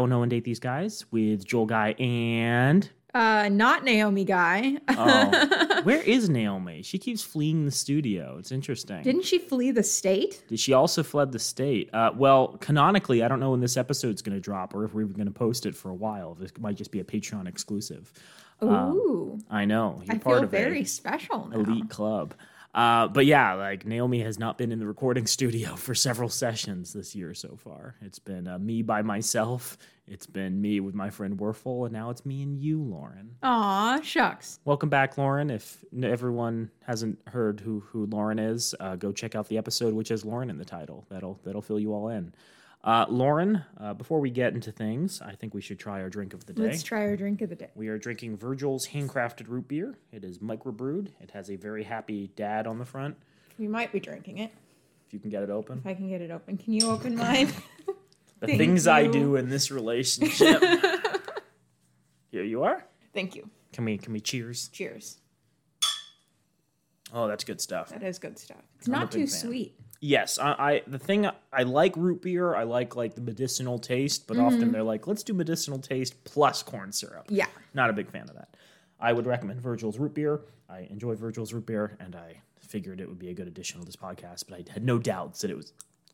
[0.00, 2.88] Will No One Date These Guys with Joel Guy and.
[3.12, 4.76] Uh, not Naomi Guy.
[4.88, 6.82] Oh, where is Naomi?
[6.82, 8.36] She keeps fleeing the studio.
[8.38, 9.02] It's interesting.
[9.02, 10.44] Didn't she flee the state?
[10.48, 11.90] Did she also fled the state?
[11.92, 15.02] Uh, well, canonically, I don't know when this episode's going to drop or if we're
[15.02, 16.34] even going to post it for a while.
[16.34, 18.12] This might just be a Patreon exclusive.
[18.62, 20.02] Ooh, I know.
[20.04, 21.60] You're I part feel of very special now.
[21.60, 22.34] elite club.
[22.74, 26.92] Uh, but yeah, like Naomi has not been in the recording studio for several sessions
[26.92, 27.96] this year so far.
[28.00, 29.76] It's been uh, me by myself.
[30.06, 33.36] It's been me with my friend Werfel, and now it's me and you, Lauren.
[33.44, 34.58] Aw, shucks.
[34.64, 35.50] Welcome back, Lauren.
[35.50, 40.08] If everyone hasn't heard who who Lauren is, uh, go check out the episode which
[40.08, 41.06] has Lauren in the title.
[41.10, 42.34] That'll that'll fill you all in.
[42.82, 46.32] Uh, Lauren, uh, before we get into things, I think we should try our drink
[46.32, 46.62] of the day.
[46.62, 47.68] Let's try our drink of the day.
[47.74, 49.98] We are drinking Virgil's handcrafted root beer.
[50.12, 51.08] It is microbrewed.
[51.20, 53.16] It has a very happy dad on the front.
[53.58, 54.50] We might be drinking it.
[55.06, 55.78] If you can get it open.
[55.78, 56.56] If I can get it open.
[56.56, 57.52] Can you open mine?
[58.40, 60.62] The Thank things I do in this relationship.
[62.30, 62.86] Here you are.
[63.12, 63.50] Thank you.
[63.74, 64.68] Can we can we cheers?
[64.68, 65.18] Cheers.
[67.12, 67.90] Oh, that's good stuff.
[67.90, 68.62] That is good stuff.
[68.78, 69.28] It's I'm not too fan.
[69.28, 69.79] sweet.
[70.00, 72.54] Yes, I, I the thing I like root beer.
[72.54, 76.62] I like like the medicinal taste, but often they're like, let's do medicinal taste plus
[76.62, 77.26] corn syrup.
[77.28, 77.46] Yeah.
[77.74, 78.56] Not a big fan of that.
[78.98, 80.40] I would recommend Virgil's root beer.
[80.70, 83.86] I enjoy Virgil's root beer, and I figured it would be a good addition to
[83.86, 84.44] this podcast.
[84.48, 85.72] But I had no doubts that it was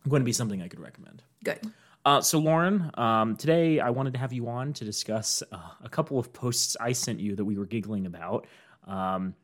[0.09, 1.23] going to be something I could recommend.
[1.45, 1.61] Good.
[2.05, 5.89] Uh, so, Lauren, um, today I wanted to have you on to discuss uh, a
[5.89, 8.47] couple of posts I sent you that we were giggling about.
[8.85, 9.35] Um,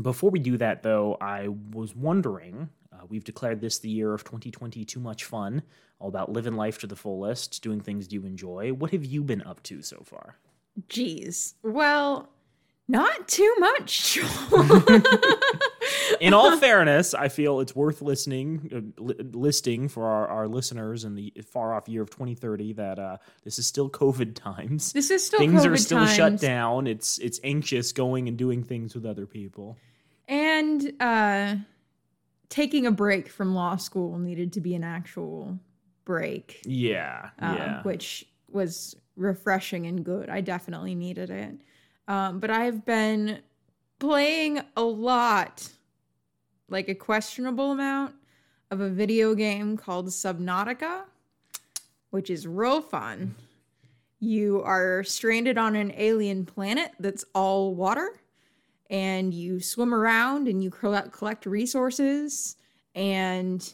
[0.00, 2.70] before we do that, though, I was wondering
[3.00, 5.62] uh, we've declared this the year of 2020 too much fun,
[5.98, 8.72] all about living life to the fullest, doing things you enjoy.
[8.72, 10.36] What have you been up to so far?
[10.88, 11.54] Jeez.
[11.62, 12.28] Well,
[12.88, 14.18] not too much.
[16.20, 21.04] In all fairness, I feel it's worth listening, uh, li- listing for our, our listeners
[21.04, 24.92] in the far off year of 2030 that uh, this is still COVID times.
[24.92, 26.86] this is still things COVID are still shut down.
[26.88, 29.76] It's it's anxious going and doing things with other people.
[30.26, 31.56] And uh
[32.50, 35.58] taking a break from law school needed to be an actual
[36.04, 36.60] break.
[36.64, 37.82] Yeah, um, yeah.
[37.82, 40.28] which was refreshing and good.
[40.28, 41.54] I definitely needed it.
[42.08, 43.40] Um, but I've been
[44.00, 45.70] playing a lot,
[46.68, 48.14] like a questionable amount,
[48.70, 51.02] of a video game called Subnautica,
[52.10, 53.34] which is real fun.
[54.18, 58.14] You are stranded on an alien planet that's all water,
[58.90, 62.56] and you swim around and you collect, resources
[62.94, 63.72] and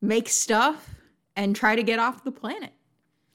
[0.00, 0.94] make stuff
[1.36, 2.72] and try to get off the planet.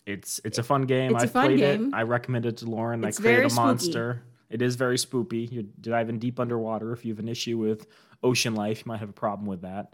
[0.06, 1.12] It's it's a fun game.
[1.12, 1.88] It's a I've fun played game.
[1.88, 1.94] it.
[1.94, 3.04] I recommend it to Lauren.
[3.06, 3.66] It's I created very a spooky.
[3.66, 4.24] monster.
[4.50, 5.50] It is very spoopy.
[5.52, 6.92] You're diving deep underwater.
[6.92, 7.88] If you have an issue with
[8.22, 9.94] ocean life, you might have a problem with that.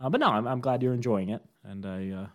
[0.00, 2.26] Uh, but no, I'm, I'm glad you're enjoying it, and I uh,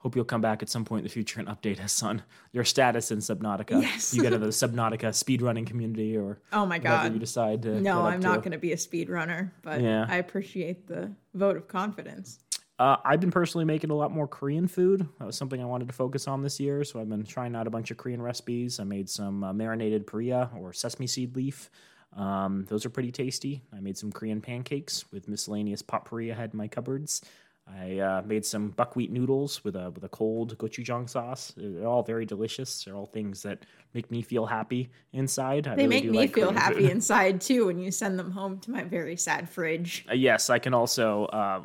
[0.00, 2.22] hope you'll come back at some point in the future and update us on
[2.52, 3.80] your status in Subnautica.
[3.80, 4.12] Yes.
[4.12, 7.12] you get into the Subnautica speedrunning community, or Oh my god.
[7.12, 7.80] you decide to.
[7.80, 10.04] No, I'm not going to be a speedrunner, but Yeah.
[10.08, 12.38] I appreciate the vote of confidence.
[12.78, 15.06] Uh, I've been personally making a lot more Korean food.
[15.18, 17.66] That was something I wanted to focus on this year, so I've been trying out
[17.66, 18.80] a bunch of Korean recipes.
[18.80, 21.70] I made some uh, marinated perilla or sesame seed leaf.
[22.16, 23.62] Um, those are pretty tasty.
[23.76, 27.20] I made some Korean pancakes with miscellaneous pot paria I had in my cupboards.
[27.66, 31.52] I uh, made some buckwheat noodles with a with a cold gochujang sauce.
[31.56, 32.84] They're all very delicious.
[32.84, 35.66] They're all things that make me feel happy inside.
[35.66, 36.90] I They really make me like feel happy food.
[36.90, 40.04] inside too when you send them home to my very sad fridge.
[40.10, 41.62] Uh, yes, I can also uh,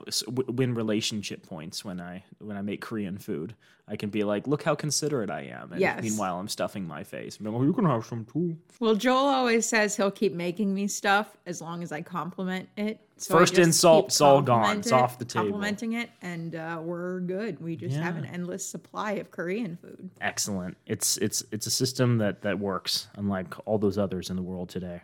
[0.48, 3.56] win relationship points when I when I make Korean food.
[3.88, 6.02] I can be like, "Look how considerate I am," and Yes.
[6.02, 7.38] meanwhile I'm stuffing my face.
[7.40, 8.58] Like, "Oh, you can have some too.
[8.80, 13.00] Well, Joel always says he'll keep making me stuff as long as I compliment it.
[13.18, 14.80] So First it's all gone.
[14.80, 15.46] It's off the table.
[15.46, 17.62] Complimenting it, and uh, we're good.
[17.62, 20.10] We just have an endless supply of Korean food.
[20.20, 20.76] Excellent.
[20.86, 24.70] It's it's it's a system that that works, unlike all those others in the world
[24.70, 25.02] today.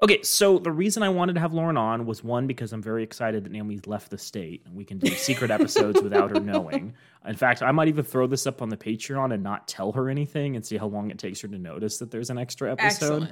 [0.00, 3.02] Okay, so the reason I wanted to have Lauren on was one because I'm very
[3.02, 6.94] excited that Naomi's left the state and we can do secret episodes without her knowing.
[7.26, 10.08] In fact, I might even throw this up on the Patreon and not tell her
[10.08, 13.24] anything and see how long it takes her to notice that there's an extra episode.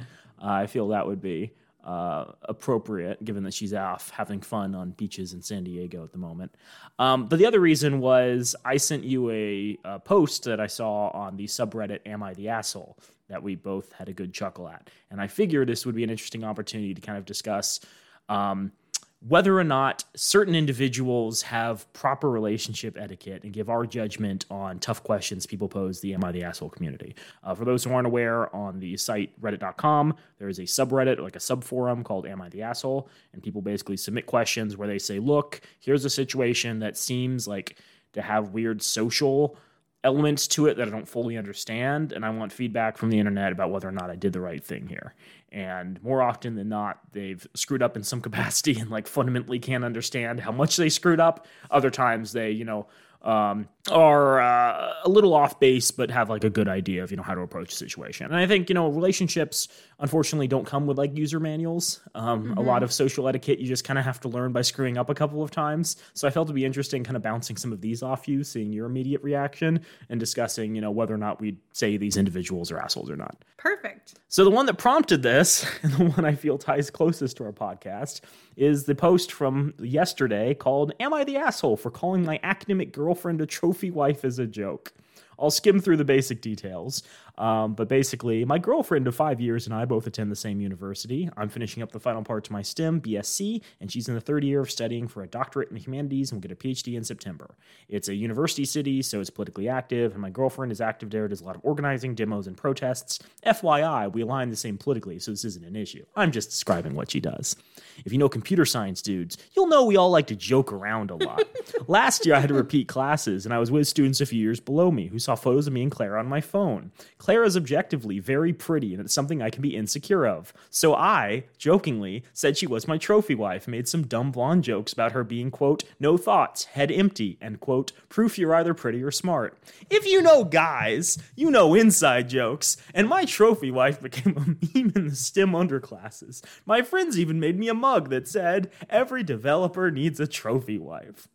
[0.43, 1.53] Uh, I feel that would be
[1.87, 6.19] uh, appropriate given that she's off having fun on beaches in San Diego at the
[6.19, 6.53] moment.
[6.99, 11.09] Um, but the other reason was I sent you a, a post that I saw
[11.11, 12.99] on the subreddit Am I the Asshole
[13.29, 14.91] that we both had a good chuckle at.
[15.11, 17.81] And I figured this would be an interesting opportunity to kind of discuss.
[18.29, 18.73] Um,
[19.21, 25.03] whether or not certain individuals have proper relationship etiquette and give our judgment on tough
[25.03, 27.15] questions people pose the Am I the Asshole community.
[27.43, 31.37] Uh, for those who aren't aware, on the site reddit.com, there is a subreddit, like
[31.37, 33.09] a subforum called Am I the Asshole?
[33.33, 37.79] And people basically submit questions where they say, look, here's a situation that seems like
[38.13, 39.57] to have weird social
[40.07, 43.51] elements to it that I don't fully understand, and I want feedback from the internet
[43.51, 45.15] about whether or not I did the right thing here.
[45.51, 49.85] And more often than not, they've screwed up in some capacity and like fundamentally can't
[49.85, 51.47] understand how much they screwed up.
[51.73, 52.87] Other times they, you know,
[53.27, 57.17] um, are uh, a little off base, but have like a good idea of you
[57.17, 58.27] know how to approach a situation.
[58.27, 59.67] And I think you know relationships
[59.99, 62.01] unfortunately don't come with like user manuals.
[62.15, 62.59] Um, mm-hmm.
[62.59, 65.11] A lot of social etiquette you just kind of have to learn by screwing up
[65.11, 65.97] a couple of times.
[66.15, 68.73] So I felt it'd be interesting, kind of bouncing some of these off you, seeing
[68.73, 72.79] your immediate reaction, and discussing you know whether or not we'd say these individuals are
[72.79, 73.45] assholes or not.
[73.57, 74.15] Perfect.
[74.29, 77.53] So the one that prompted this, and the one I feel ties closest to our
[77.53, 78.21] podcast,
[78.57, 83.41] is the post from yesterday called "Am I the asshole for calling my academic girlfriend
[83.41, 84.93] a trophy wife as a joke?"
[85.39, 87.03] I'll skim through the basic details.
[87.39, 91.29] Um, but basically, my girlfriend of five years and I both attend the same university.
[91.37, 94.45] I'm finishing up the final part to my STEM BSc, and she's in the third
[94.45, 97.57] year of studying for a doctorate in humanities and will get a PhD in September.
[97.89, 101.41] It's a university city, so it's politically active, and my girlfriend is active there, does
[101.41, 103.19] a lot of organizing, demos, and protests.
[103.45, 106.05] FYI, we align the same politically, so this isn't an issue.
[106.17, 107.57] I'm just describing what she does.
[108.05, 111.17] If you know computer science dudes, you'll know we all like to joke around a
[111.17, 111.43] lot.
[111.87, 114.61] Last year, I had to repeat classes, and I was with students a few years
[114.61, 116.93] below me who saw photos of me and Claire on my phone.
[117.27, 120.55] Claire is objectively very pretty, and it's something I can be insecure of.
[120.71, 125.11] So I, jokingly, said she was my trophy wife, made some dumb blonde jokes about
[125.11, 129.59] her being, quote, no thoughts, head empty, and, quote, proof you're either pretty or smart.
[129.91, 134.93] If you know guys, you know inside jokes, and my trophy wife became a meme
[134.95, 136.45] in the STEM underclasses.
[136.65, 141.27] My friends even made me a mug that said, every developer needs a trophy wife.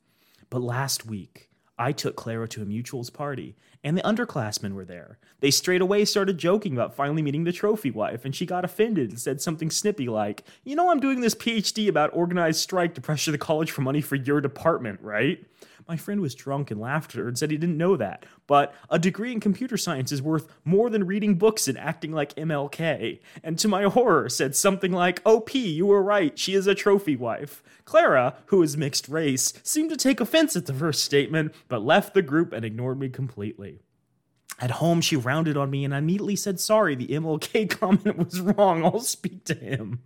[0.49, 1.49] But last week,
[1.81, 5.17] I took Clara to a mutual's party, and the underclassmen were there.
[5.39, 9.09] They straight away started joking about finally meeting the trophy wife, and she got offended
[9.09, 13.01] and said something snippy like, You know, I'm doing this PhD about organized strike to
[13.01, 15.43] pressure the college for money for your department, right?
[15.91, 18.25] My friend was drunk and laughed and said he didn't know that.
[18.47, 22.33] But a degree in computer science is worth more than reading books and acting like
[22.35, 23.19] MLK.
[23.43, 27.17] And to my horror, said something like, OP, you were right, she is a trophy
[27.17, 27.61] wife.
[27.83, 32.13] Clara, who is mixed race, seemed to take offense at the first statement, but left
[32.13, 33.81] the group and ignored me completely.
[34.61, 38.39] At home, she rounded on me and I immediately said, Sorry, the MLK comment was
[38.39, 38.85] wrong.
[38.85, 40.01] I'll speak to him.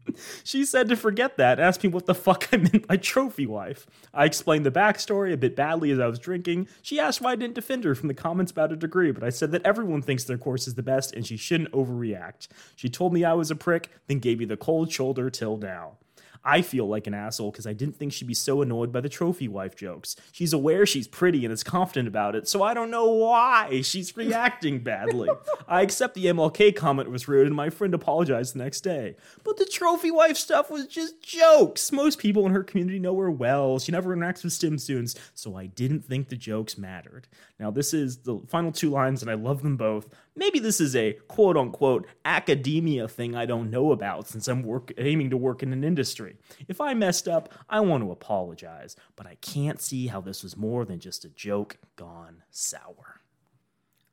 [0.45, 3.85] She said to forget that, asked me what the fuck I meant by trophy wife.
[4.13, 6.69] I explained the backstory a bit badly as I was drinking.
[6.81, 9.29] She asked why I didn't defend her from the comments about a degree, but I
[9.29, 12.47] said that everyone thinks their course is the best and she shouldn't overreact.
[12.77, 15.97] She told me I was a prick, then gave me the cold shoulder till now.
[16.45, 19.09] I feel like an asshole because I didn't think she'd be so annoyed by the
[19.09, 20.15] trophy wife jokes.
[20.31, 24.15] She's aware she's pretty and is confident about it, so I don't know why she's
[24.17, 25.29] reacting badly.
[25.67, 29.15] I accept the MLK comment was rude and my friend apologized the next day.
[29.43, 31.91] But the trophy wife stuff was just jokes.
[31.91, 33.79] Most people in her community know her well.
[33.79, 37.27] She never interacts with STEM students, so I didn't think the jokes mattered.
[37.59, 40.13] Now, this is the final two lines, and I love them both.
[40.37, 44.91] Maybe this is a quote unquote academia thing I don't know about since I'm work,
[44.97, 46.35] aiming to work in an industry.
[46.67, 50.57] If I messed up, I want to apologize, but I can't see how this was
[50.57, 53.21] more than just a joke gone sour.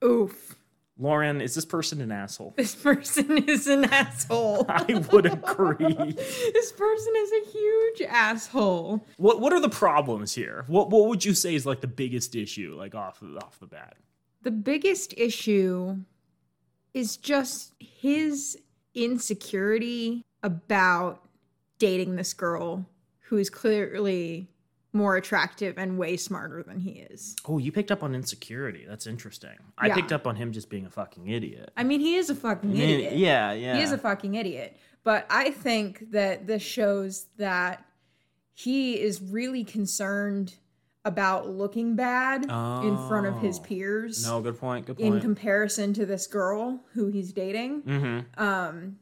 [0.04, 0.56] Oof.
[0.99, 2.54] Lauren, is this person an asshole?
[2.56, 4.66] This person is an asshole.
[4.68, 6.12] I would agree.
[6.12, 9.04] this person is a huge asshole.
[9.16, 10.64] What what are the problems here?
[10.68, 13.97] What what would you say is like the biggest issue, like off off the bat?
[14.42, 15.99] The biggest issue
[16.94, 18.58] is just his
[18.94, 21.22] insecurity about
[21.78, 22.87] dating this girl
[23.20, 24.49] who is clearly
[24.92, 27.34] more attractive and way smarter than he is.
[27.49, 28.84] Oh, you picked up on insecurity.
[28.87, 29.56] That's interesting.
[29.78, 29.94] I yeah.
[29.94, 31.70] picked up on him just being a fucking idiot.
[31.76, 33.16] I mean, he is a fucking idiot.
[33.16, 33.76] Yeah, yeah.
[33.76, 34.76] He is a fucking idiot.
[35.02, 37.84] But I think that this shows that
[38.52, 40.54] he is really concerned
[41.04, 42.87] about looking bad oh.
[42.87, 43.62] in front of his oh.
[43.62, 44.26] peers.
[44.26, 44.87] No, good point.
[44.87, 45.14] Good point.
[45.14, 47.82] In comparison to this girl who he's dating.
[47.82, 48.42] Mm-hmm.
[48.42, 48.99] Um,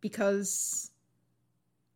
[0.00, 0.90] because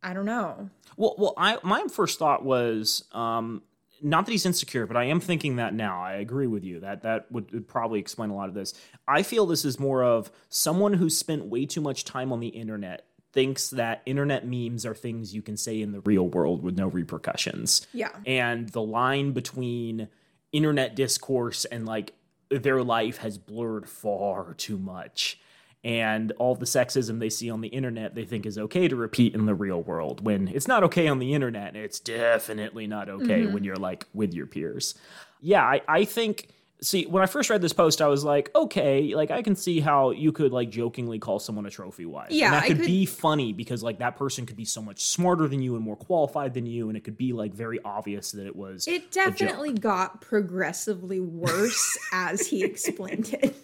[0.01, 0.69] I don't know.
[0.97, 3.63] Well, well, I my first thought was um,
[4.01, 6.01] not that he's insecure, but I am thinking that now.
[6.01, 8.73] I agree with you that that would, would, probably explain a lot of this.
[9.07, 12.49] I feel this is more of someone who spent way too much time on the
[12.49, 16.77] internet thinks that internet memes are things you can say in the real world with
[16.77, 17.85] no repercussions.
[17.93, 18.11] Yeah.
[18.25, 20.07] And the line between
[20.53, 22.13] internet discourse and like
[22.49, 25.39] their life has blurred far too much.
[25.83, 29.35] And all the sexism they see on the internet, they think is okay to repeat
[29.35, 30.25] in the real world.
[30.25, 33.53] When it's not okay on the internet, it's definitely not okay mm-hmm.
[33.53, 34.95] when you're like with your peers.
[35.41, 36.47] Yeah, I, I think
[36.81, 39.79] See, when I first read this post, I was like, okay, like I can see
[39.79, 42.31] how you could like jokingly call someone a trophy wife.
[42.31, 45.01] Yeah, and that could, could- be funny because like that person could be so much
[45.05, 48.33] smarter than you and more qualified than you, and it could be like very obvious
[48.33, 48.87] that it was.
[48.87, 53.55] It definitely got progressively worse as he explained it.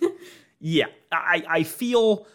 [0.60, 2.28] Yeah, I I feel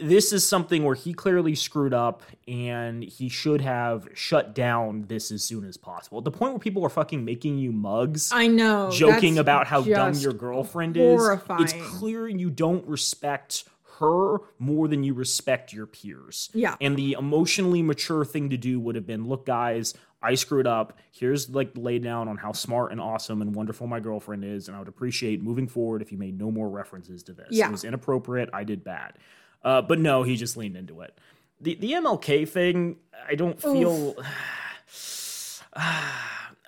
[0.00, 5.30] this is something where he clearly screwed up and he should have shut down this
[5.30, 6.18] as soon as possible.
[6.18, 8.30] At the point where people are fucking making you mugs.
[8.32, 8.90] I know.
[8.90, 11.20] joking about how dumb your girlfriend is.
[11.50, 13.64] It's clear you don't respect
[13.98, 16.48] her more than you respect your peers.
[16.54, 16.76] Yeah.
[16.80, 19.92] And the emotionally mature thing to do would have been, look, guys,
[20.22, 20.98] I screwed up.
[21.12, 24.76] Here's like lay down on how smart and awesome and wonderful my girlfriend is, and
[24.76, 27.48] I would appreciate moving forward if you made no more references to this.
[27.50, 27.68] Yeah.
[27.68, 28.48] It was inappropriate.
[28.52, 29.14] I did bad.
[29.62, 31.16] Uh, but no, he just leaned into it.
[31.60, 32.96] The the MLK thing,
[33.28, 34.16] I don't feel.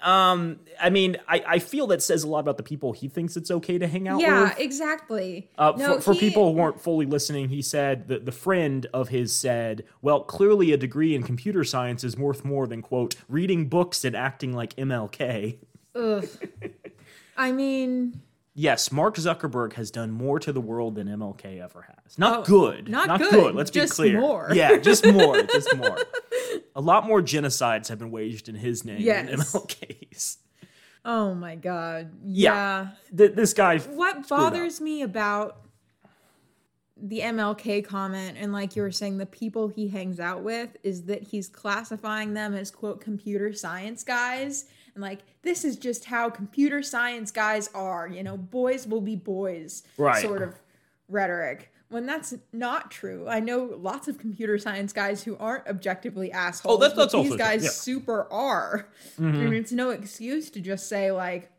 [0.02, 3.36] um, I mean, I, I feel that says a lot about the people he thinks
[3.36, 4.58] it's okay to hang out Yeah, with.
[4.58, 5.48] Yeah, exactly.
[5.56, 8.86] Uh, no, for, for he- people who weren't fully listening, he said that the friend
[8.92, 13.14] of his said, "Well, clearly a degree in computer science is worth more than quote
[13.28, 15.58] reading books and acting like MLK."
[15.94, 16.28] Ugh.
[17.36, 18.20] I mean,
[18.54, 22.18] Yes, Mark Zuckerberg has done more to the world than MLK ever has.
[22.18, 22.88] Not Oh, good.
[22.88, 24.20] not good, Let's just be clear.
[24.20, 24.50] more.
[24.52, 25.42] Yeah, just more.
[25.52, 25.96] just more.
[26.76, 30.36] A lot more genocides have been waged in his name than MLK's.
[31.04, 32.12] oh my god.
[32.24, 32.52] Yeah.
[32.52, 32.88] yeah.
[33.16, 33.78] Th- this guy.
[33.78, 34.52] what screwed up.
[34.52, 35.56] bothers me about
[37.04, 41.04] the MLK comment and like you were saying the people he hangs out with is
[41.04, 46.28] that he's classifying them as quote computer science guys and like this is just how
[46.30, 50.22] computer science guys are you know boys will be boys Right.
[50.22, 50.54] sort of
[51.08, 56.32] rhetoric when that's not true i know lots of computer science guys who aren't objectively
[56.32, 57.68] assholes Oh, that's- that's these guys yeah.
[57.68, 57.74] Mm-hmm.
[57.76, 61.50] super are and it's no excuse to just say like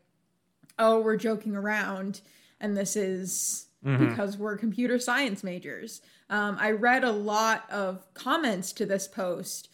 [0.76, 2.20] oh, we're joking around
[2.60, 4.08] and this is Mm-hmm.
[4.08, 6.00] because we're computer science majors.
[6.30, 9.68] Um, I read a lot of comments to this post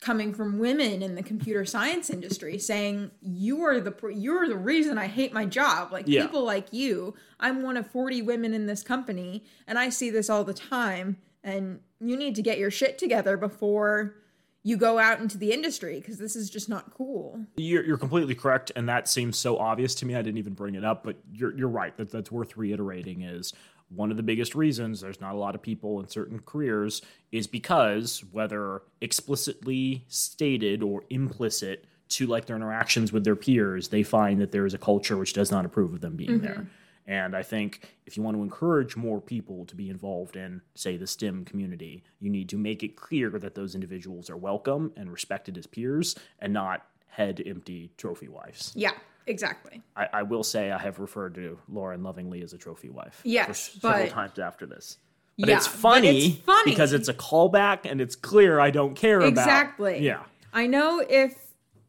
[0.00, 4.96] coming from women in the computer science industry saying you are the you're the reason
[4.96, 6.22] I hate my job like Yeah.
[6.22, 10.30] people like you I'm one of 40 women in this company and I see this
[10.30, 14.16] all the time and you need to get your shit together before
[14.62, 18.34] you go out into the industry because this is just not cool You're, you're completely
[18.34, 20.14] correct, and that seems so obvious to me.
[20.14, 21.96] I didn't even bring it up, but you're you're right.
[21.96, 23.22] That that's worth reiterating.
[23.22, 23.54] Is
[23.94, 27.46] one of the biggest reasons there's not a lot of people in certain careers is
[27.46, 34.40] because whether explicitly stated or implicit to like their interactions with their peers, they find
[34.40, 36.44] that there is a culture which does not approve of them being mm-hmm.
[36.44, 36.66] there.
[37.06, 40.96] And I think if you want to encourage more people to be involved in, say,
[40.96, 45.10] the STEM community, you need to make it clear that those individuals are welcome and
[45.10, 48.72] respected as peers and not head empty trophy wives.
[48.76, 48.92] yeah
[49.30, 53.20] exactly I, I will say I have referred to Lauren lovingly as a trophy wife.
[53.24, 54.98] Yes, for several but- times after this.
[55.38, 56.70] But Yeah, it's but funny, it's funny.
[56.72, 59.28] because it's a callback and it's clear I don't care about.
[59.28, 59.98] Exactly.
[60.04, 60.24] Yeah.
[60.52, 61.34] I know if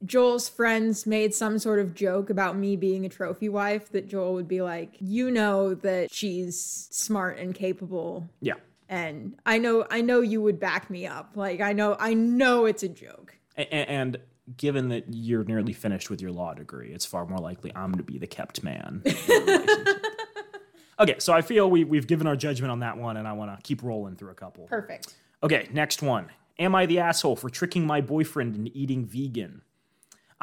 [0.05, 4.33] Joel's friends made some sort of joke about me being a trophy wife, that Joel
[4.35, 8.29] would be like, you know that she's smart and capable.
[8.41, 8.53] Yeah.
[8.87, 11.31] And I know I know you would back me up.
[11.35, 13.35] Like I know I know it's a joke.
[13.57, 14.17] A- a- and
[14.57, 18.03] given that you're nearly finished with your law degree, it's far more likely I'm going
[18.05, 19.01] to be the kept man.
[19.05, 20.05] in the relationship.
[20.99, 23.55] okay, so I feel we, we've given our judgment on that one, and I want
[23.55, 24.65] to keep rolling through a couple.
[24.65, 25.15] Perfect.
[25.43, 26.29] Okay, next one.
[26.59, 29.61] Am I the asshole for tricking my boyfriend into eating vegan?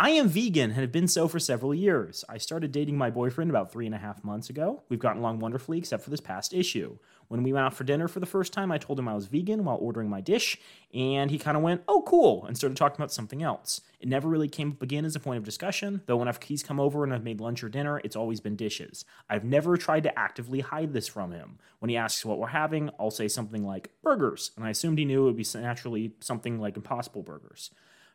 [0.00, 2.24] I am vegan and have been so for several years.
[2.28, 4.84] I started dating my boyfriend about three and a half months ago.
[4.88, 6.98] We've gotten along wonderfully, except for this past issue.
[7.28, 9.26] When we went out for dinner for the first time, I told him I was
[9.26, 10.56] vegan while ordering my dish,
[10.94, 13.82] and he kind of went, Oh, cool, and started talking about something else.
[14.00, 16.62] It never really came up again as a point of discussion, though when I've, he's
[16.62, 19.04] come over and I've made lunch or dinner, it's always been dishes.
[19.28, 21.58] I've never tried to actively hide this from him.
[21.80, 25.04] When he asks what we're having, I'll say something like burgers, and I assumed he
[25.04, 27.70] knew it would be naturally something like Impossible Burgers.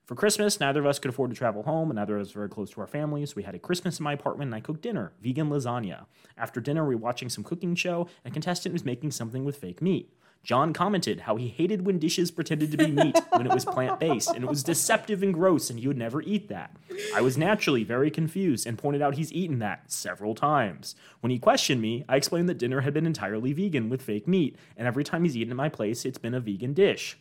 [0.05, 2.41] For Christmas, neither of us could afford to travel home, and neither of us were
[2.41, 3.29] very close to our families.
[3.29, 6.05] So we had a Christmas in my apartment, and I cooked dinner, vegan lasagna.
[6.37, 9.55] After dinner, we were watching some cooking show, and a contestant was making something with
[9.55, 10.13] fake meat.
[10.43, 14.01] John commented how he hated when dishes pretended to be meat when it was plant
[14.01, 16.75] based, and it was deceptive and gross, and he would never eat that.
[17.15, 20.95] I was naturally very confused and pointed out he's eaten that several times.
[21.21, 24.57] When he questioned me, I explained that dinner had been entirely vegan with fake meat,
[24.75, 27.17] and every time he's eaten at my place, it's been a vegan dish.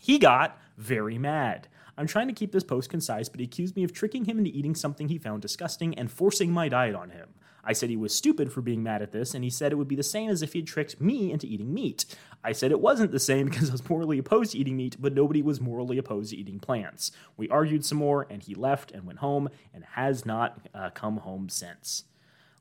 [0.00, 1.68] He got very mad.
[2.00, 4.50] I'm trying to keep this post concise, but he accused me of tricking him into
[4.50, 7.28] eating something he found disgusting and forcing my diet on him.
[7.62, 9.86] I said he was stupid for being mad at this, and he said it would
[9.86, 12.06] be the same as if he'd tricked me into eating meat.
[12.42, 15.12] I said it wasn't the same because I was morally opposed to eating meat, but
[15.12, 17.12] nobody was morally opposed to eating plants.
[17.36, 21.18] We argued some more, and he left and went home and has not uh, come
[21.18, 22.04] home since.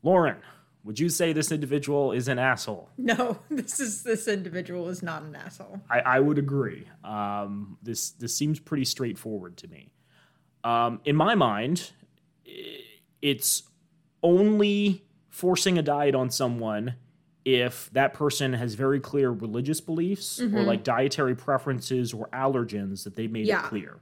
[0.04, 0.40] Lauren,
[0.90, 2.90] would you say this individual is an asshole?
[2.98, 5.80] No, this is this individual is not an asshole.
[5.88, 6.88] I, I would agree.
[7.04, 9.92] Um, this this seems pretty straightforward to me.
[10.64, 11.92] Um, in my mind,
[13.22, 13.64] it's
[14.24, 16.96] only forcing a diet on someone
[17.46, 23.16] if that person has very clear religious beliefs or like dietary preferences or allergens that
[23.16, 23.50] they made Mm-hmm.
[23.50, 23.66] Yeah.
[23.66, 24.00] it clear.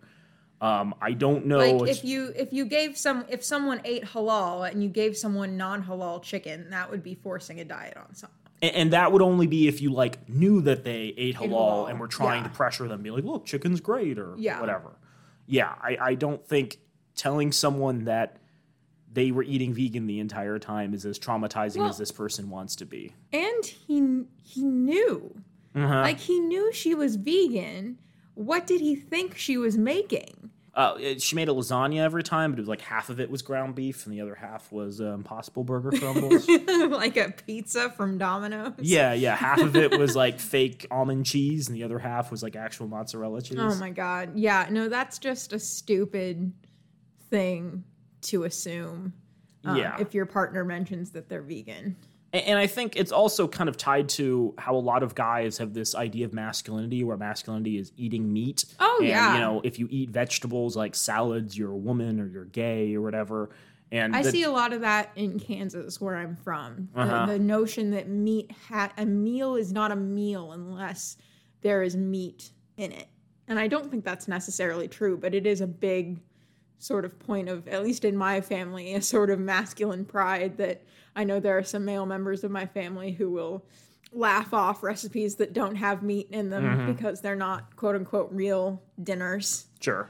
[0.60, 1.58] Um, I don't know.
[1.58, 5.56] Like if you if you gave some if someone ate halal and you gave someone
[5.56, 8.38] non-halal chicken, that would be forcing a diet on someone.
[8.62, 11.90] And, and that would only be if you like knew that they ate halal, halal,
[11.90, 12.50] and were trying yeah.
[12.50, 14.60] to pressure them, be like, "Look, chicken's great," or Yeah.
[14.60, 14.98] whatever.
[15.46, 16.80] Yeah, I, I don't think
[17.16, 18.38] telling someone that
[19.14, 22.76] they were eating vegan the entire time is as traumatizing Well- as this person wants
[22.78, 23.14] to be.
[23.32, 25.36] And he he knew.
[25.76, 26.02] Uh-huh.
[26.02, 28.00] Like he knew she was vegan.
[28.38, 30.52] What did he think she was making?
[30.76, 33.32] Uh, it- she made a lasagna every time, but it was like half of it
[33.32, 36.48] was ground beef and the other half was uh, Impossible Burger crumbles.
[36.92, 38.74] like a pizza from Domino's?
[38.80, 42.44] yeah, yeah, half of it was like fake almond cheese and the other half was
[42.44, 43.58] like actual mozzarella cheese.
[43.60, 44.38] Oh my god.
[44.38, 46.54] Yeah, no, that's just a stupid
[47.32, 47.84] thing
[48.22, 49.14] to assume.
[49.66, 49.98] um, Yeah.
[50.00, 51.96] If your partner mentions that they're vegan.
[52.34, 55.74] And I think it's also kind of tied to how a lot of guys have
[55.74, 58.66] this idea of masculinity, where masculinity is eating meat.
[58.80, 59.34] Oh, and, yeah.
[59.36, 63.02] You know, if you eat vegetables like salads, you're a woman or you're gay or
[63.02, 63.50] whatever.
[63.94, 66.90] And I the- see a lot of that in Kansas, where I'm from.
[66.94, 67.26] The, Uh-huh.
[67.28, 71.16] the notion that meat, ha- a meal is not a meal unless
[71.62, 73.08] there is meat in it.
[73.48, 76.20] And I don't think that's necessarily true, but it is a big
[76.80, 80.84] sort of point of, at least in my family, a sort of masculine pride that
[81.18, 83.66] I know there are some male members of my family who will
[84.14, 86.94] laugh off recipes that don't have meat in them Mm-hmm.
[86.94, 89.66] because they're not quote unquote real dinners.
[89.82, 90.10] Sure.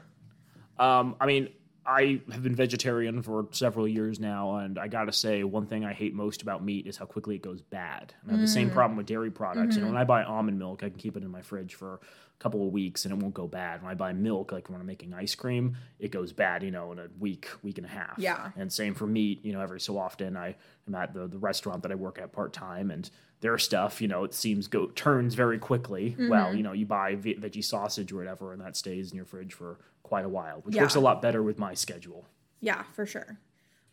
[0.78, 1.48] Um, I mean,
[1.88, 5.94] I have been vegetarian for several years now, and I gotta say, one thing I
[5.94, 8.12] hate most about meat is how quickly it goes bad.
[8.22, 8.52] And I have the Mm.
[8.52, 9.74] same problem with dairy products.
[9.76, 9.94] You know, Mm-hmm.
[9.94, 11.98] when I buy almond milk, I can keep it in my fridge for a
[12.40, 13.80] couple of weeks and it won't go bad.
[13.82, 16.92] When I buy milk, like when I'm making ice cream, it goes bad, you know,
[16.92, 18.18] in a week, week and a half.
[18.18, 18.50] Yeah.
[18.54, 21.82] And same for meat, you know, every so often I am at the, the restaurant
[21.84, 25.34] that I work at part time and their stuff, you know, it seems go turns
[25.34, 26.10] very quickly.
[26.12, 26.28] Mm-hmm.
[26.28, 29.26] Well, you know, you buy ve- veggie sausage or whatever, and that stays in your
[29.26, 30.82] fridge for quite a while, which Yeah.
[30.82, 32.26] works a lot better with my schedule.
[32.60, 33.38] Yeah, for sure.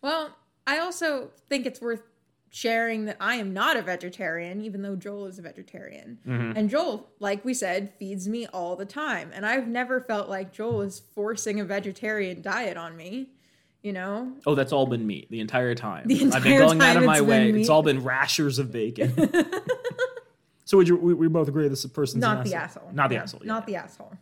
[0.01, 2.01] Well, I also think it's worth
[2.49, 6.19] sharing that I am not a vegetarian, even though Joel is a vegetarian.
[6.55, 9.29] And Joel, like we said, feeds me all the time.
[9.33, 13.31] And I've never felt like Joel is forcing a vegetarian diet on me.
[13.85, 14.33] You know?
[14.47, 16.07] Oh, that's all been meat the entire time.
[16.07, 17.51] The entire I've been going out of my way.
[17.51, 19.13] It's all been rashers of bacon.
[20.65, 22.81] so would you, we, we both agree this person's Not the asshole?
[22.81, 22.95] asshole.
[22.95, 23.41] Not the asshole.
[23.43, 23.47] yeah.
[23.47, 24.13] Not the asshole.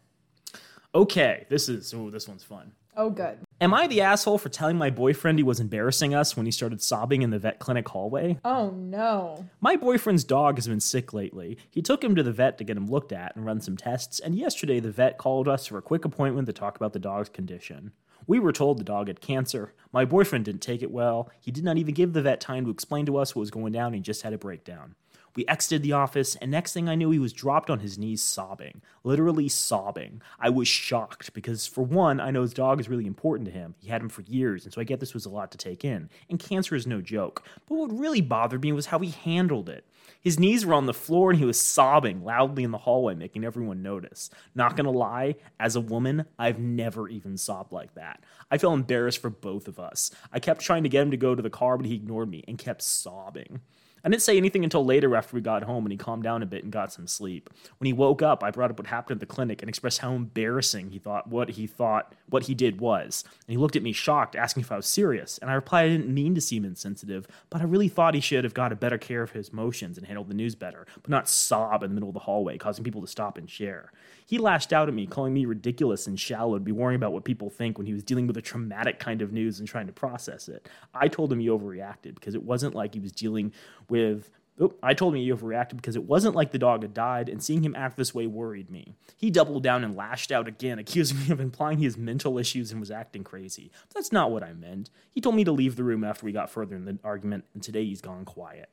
[0.93, 2.73] Okay, this is oh, this one's fun.
[2.97, 3.37] Oh, good.
[3.61, 6.81] Am I the asshole for telling my boyfriend he was embarrassing us when he started
[6.81, 8.39] sobbing in the vet clinic hallway?
[8.43, 9.45] Oh, no.
[9.61, 11.57] My boyfriend's dog has been sick lately.
[11.71, 14.19] He took him to the vet to get him looked at and run some tests,
[14.19, 17.29] and yesterday the vet called us for a quick appointment to talk about the dog's
[17.29, 17.93] condition.
[18.27, 19.73] We were told the dog had cancer.
[19.91, 21.29] My boyfriend didn't take it well.
[21.39, 23.73] He did not even give the vet time to explain to us what was going
[23.73, 23.93] down.
[23.93, 24.95] He just had a breakdown.
[25.35, 28.21] We exited the office, and next thing I knew, he was dropped on his knees
[28.21, 28.81] sobbing.
[29.03, 30.21] Literally sobbing.
[30.39, 33.73] I was shocked because, for one, I know his dog is really important to him.
[33.79, 35.83] He had him for years, and so I get this was a lot to take
[35.83, 36.09] in.
[36.29, 37.43] And cancer is no joke.
[37.67, 39.85] But what really bothered me was how he handled it.
[40.23, 43.43] His knees were on the floor and he was sobbing loudly in the hallway, making
[43.43, 44.29] everyone notice.
[44.55, 48.23] Not gonna lie, as a woman, I've never even sobbed like that.
[48.49, 50.11] I felt embarrassed for both of us.
[50.31, 52.43] I kept trying to get him to go to the car, but he ignored me
[52.47, 53.59] and kept sobbing.
[54.05, 56.45] I didn't say anything until later after we got home and he calmed down a
[56.45, 57.49] bit and got some sleep.
[57.77, 60.13] When he woke up, I brought up what happened at the clinic and expressed how
[60.13, 63.23] embarrassing he thought what he thought what he did was.
[63.47, 65.37] And he looked at me shocked, asking if I was serious.
[65.37, 68.43] And I replied I didn't mean to seem insensitive, but I really thought he should
[68.43, 71.29] have got a better care of his emotions and handled the news better, but not
[71.29, 73.93] sob in the middle of the hallway, causing people to stop and share.
[74.25, 77.23] He lashed out at me, calling me ridiculous and shallow to be worrying about what
[77.23, 79.93] people think when he was dealing with a traumatic kind of news and trying to
[79.93, 80.69] process it.
[80.93, 83.51] I told him he overreacted because it wasn't like he was dealing
[83.93, 84.29] with.
[84.59, 87.41] Oh, I told him he overreacted because it wasn't like the dog had died, and
[87.43, 88.93] seeing him act this way worried me.
[89.17, 92.71] He doubled down and lashed out again, accusing me of implying he has mental issues
[92.71, 93.71] and was acting crazy.
[93.87, 94.89] But that's not what I meant.
[95.11, 97.63] He told me to leave the room after we got further in the argument, and
[97.63, 98.69] today he's gone quiet.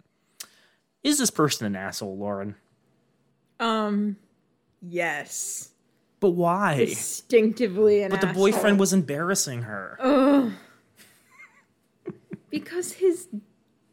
[1.02, 2.56] Is this person an asshole, Lauren?
[3.59, 4.16] Um,
[4.83, 5.70] yes.
[6.20, 6.74] But why?
[6.74, 8.50] Instinctively an But the asshole.
[8.50, 9.96] boyfriend was embarrassing her.
[9.98, 10.52] Ugh.
[12.50, 13.28] because his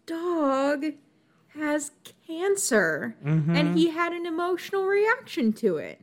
[0.05, 0.83] dog
[1.57, 1.91] has
[2.25, 3.73] cancer and mm-hmm.
[3.75, 6.01] he had an emotional reaction to it.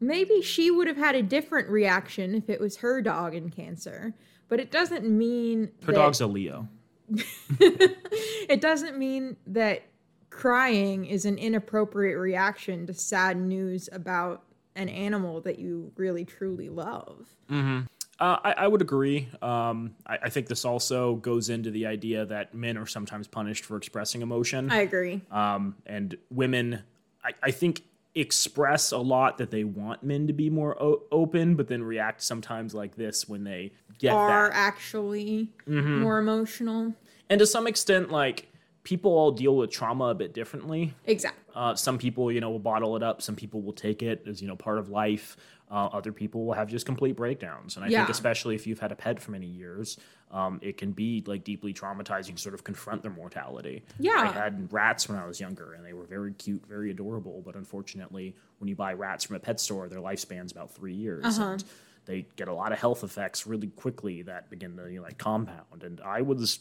[0.00, 4.14] Maybe she would have had a different reaction if it was her dog in cancer,
[4.48, 6.68] but it doesn't mean Her that- dog's a Leo.
[7.60, 9.82] it doesn't mean that
[10.30, 14.42] crying is an inappropriate reaction to sad news about
[14.74, 17.36] an animal that you really truly love.
[17.50, 17.82] Mm-hmm.
[18.20, 19.28] Uh, I, I would agree.
[19.42, 23.64] Um, I, I think this also goes into the idea that men are sometimes punished
[23.64, 24.70] for expressing emotion.
[24.70, 25.20] I agree.
[25.32, 26.82] um, and women,
[27.24, 27.82] I, I think,
[28.14, 32.22] express a lot that they want men to be more o- open, but then react
[32.22, 34.56] sometimes like this when they get Are that.
[34.56, 36.94] actually more emotional.
[37.28, 38.48] And to some extent, like
[38.84, 40.94] people all deal with trauma a bit differently.
[41.06, 41.40] Exactly.
[41.56, 43.20] Uh, some people, you know, will bottle it up.
[43.22, 45.36] Some people will take it as you know part of life.
[45.70, 47.76] Uh, other people will have just complete breakdowns.
[47.76, 48.00] And I Yeah.
[48.00, 49.98] think, especially if you've had a pet for many years,
[50.30, 52.34] um, it can be like deeply traumatizing.
[52.36, 53.82] to Sort of confront their mortality.
[53.98, 54.12] Yeah.
[54.16, 57.42] I had rats when I was younger, and they were very cute, very adorable.
[57.44, 61.24] But unfortunately, when you buy rats from a pet store, their lifespan's about three years.
[61.24, 61.52] Uh-huh.
[61.52, 61.64] And
[62.04, 65.16] they get a lot of health effects really quickly that begin to you know, like
[65.16, 65.82] compound.
[65.82, 66.60] And I was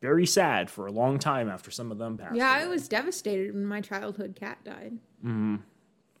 [0.00, 2.36] very sad for a long time after some of them passed.
[2.36, 4.98] Yeah, I was devastated when my childhood cat died.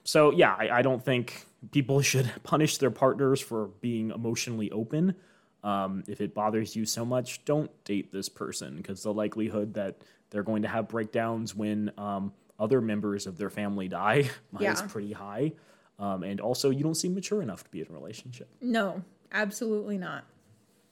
[0.04, 5.14] So yeah, I, I don't think people should punish their partners for being emotionally open.
[5.62, 9.98] Um, if it bothers you so much, don't date this person because the likelihood that
[10.30, 14.28] they're going to have breakdowns when um, other members of their family die
[14.60, 15.52] is pretty high.
[15.98, 18.48] Um, and also, you don't seem mature enough to be in a relationship.
[18.60, 20.24] No, absolutely not.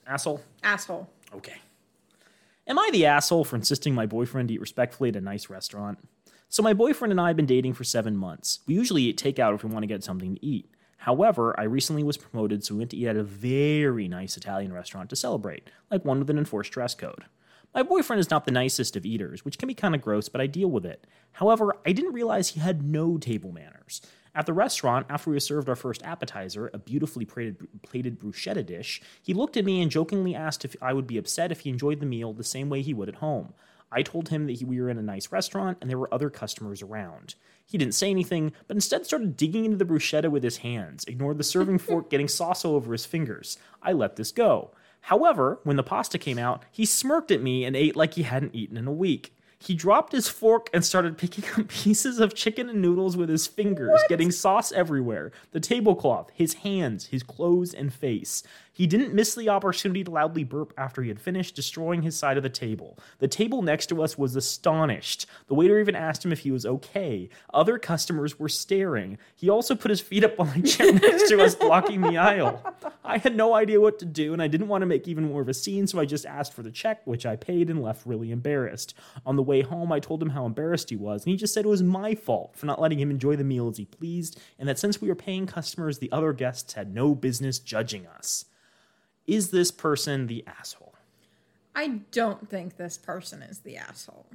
[0.06, 0.40] Asshole.
[0.62, 1.08] Asshole.
[1.34, 1.56] Okay.
[2.66, 5.98] Am I the asshole for insisting my boyfriend eat respectfully at a nice restaurant?
[6.52, 8.58] So, my boyfriend and I have been dating for seven months.
[8.66, 10.68] We usually eat takeout if we want to get something to eat.
[10.96, 14.72] However, I recently was promoted, so we went to eat at a very nice Italian
[14.72, 17.26] restaurant to celebrate, like one with an enforced dress code.
[17.72, 20.40] My boyfriend is not the nicest of eaters, which can be kind of gross, but
[20.40, 21.06] I deal with it.
[21.34, 24.02] However, I didn't realize he had no table manners.
[24.34, 29.00] At the restaurant, after we served our first appetizer, a beautifully plated, plated bruschetta dish,
[29.22, 32.00] he looked at me and jokingly asked if I would be upset if he enjoyed
[32.00, 33.54] the meal the same way he would at home.
[33.92, 36.30] I told him that he, we were in a nice restaurant and there were other
[36.30, 37.34] customers around.
[37.66, 41.38] He didn't say anything, but instead started digging into the bruschetta with his hands, ignored
[41.38, 43.58] the serving fork getting sauce all over his fingers.
[43.82, 44.72] I let this go.
[45.02, 48.54] However, when the pasta came out, he smirked at me and ate like he hadn't
[48.54, 49.34] eaten in a week.
[49.62, 53.46] He dropped his fork and started picking up pieces of chicken and noodles with his
[53.46, 58.42] fingers, getting sauce everywhere the tablecloth, his hands, his clothes, and face.
[58.72, 62.36] He didn't miss the opportunity to loudly burp after he had finished, destroying his side
[62.36, 62.98] of the table.
[63.18, 65.26] The table next to us was astonished.
[65.48, 67.28] The waiter even asked him if he was okay.
[67.52, 69.18] Other customers were staring.
[69.34, 72.62] He also put his feet up on the chair next to us, blocking the aisle.
[73.04, 75.42] I had no idea what to do, and I didn't want to make even more
[75.42, 78.06] of a scene, so I just asked for the check, which I paid and left
[78.06, 78.94] really embarrassed.
[79.26, 81.64] On the way home, I told him how embarrassed he was, and he just said
[81.64, 84.68] it was my fault for not letting him enjoy the meal as he pleased, and
[84.68, 88.44] that since we were paying customers, the other guests had no business judging us.
[89.26, 90.94] Is this person the asshole?
[91.74, 94.26] I don't think this person is the asshole.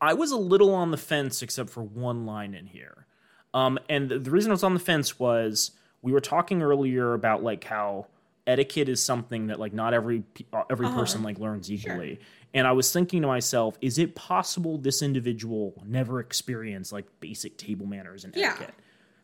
[0.00, 3.06] I was a little on the fence, except for one line in here.
[3.54, 7.14] Um, and the, the reason I was on the fence was we were talking earlier
[7.14, 8.06] about like how
[8.46, 12.18] etiquette is something that like not every uh, every person like learns equally.
[12.54, 17.56] And I was thinking to myself, is it possible this individual never experienced like basic
[17.56, 18.48] table manners and Yeah.
[18.54, 18.74] etiquette?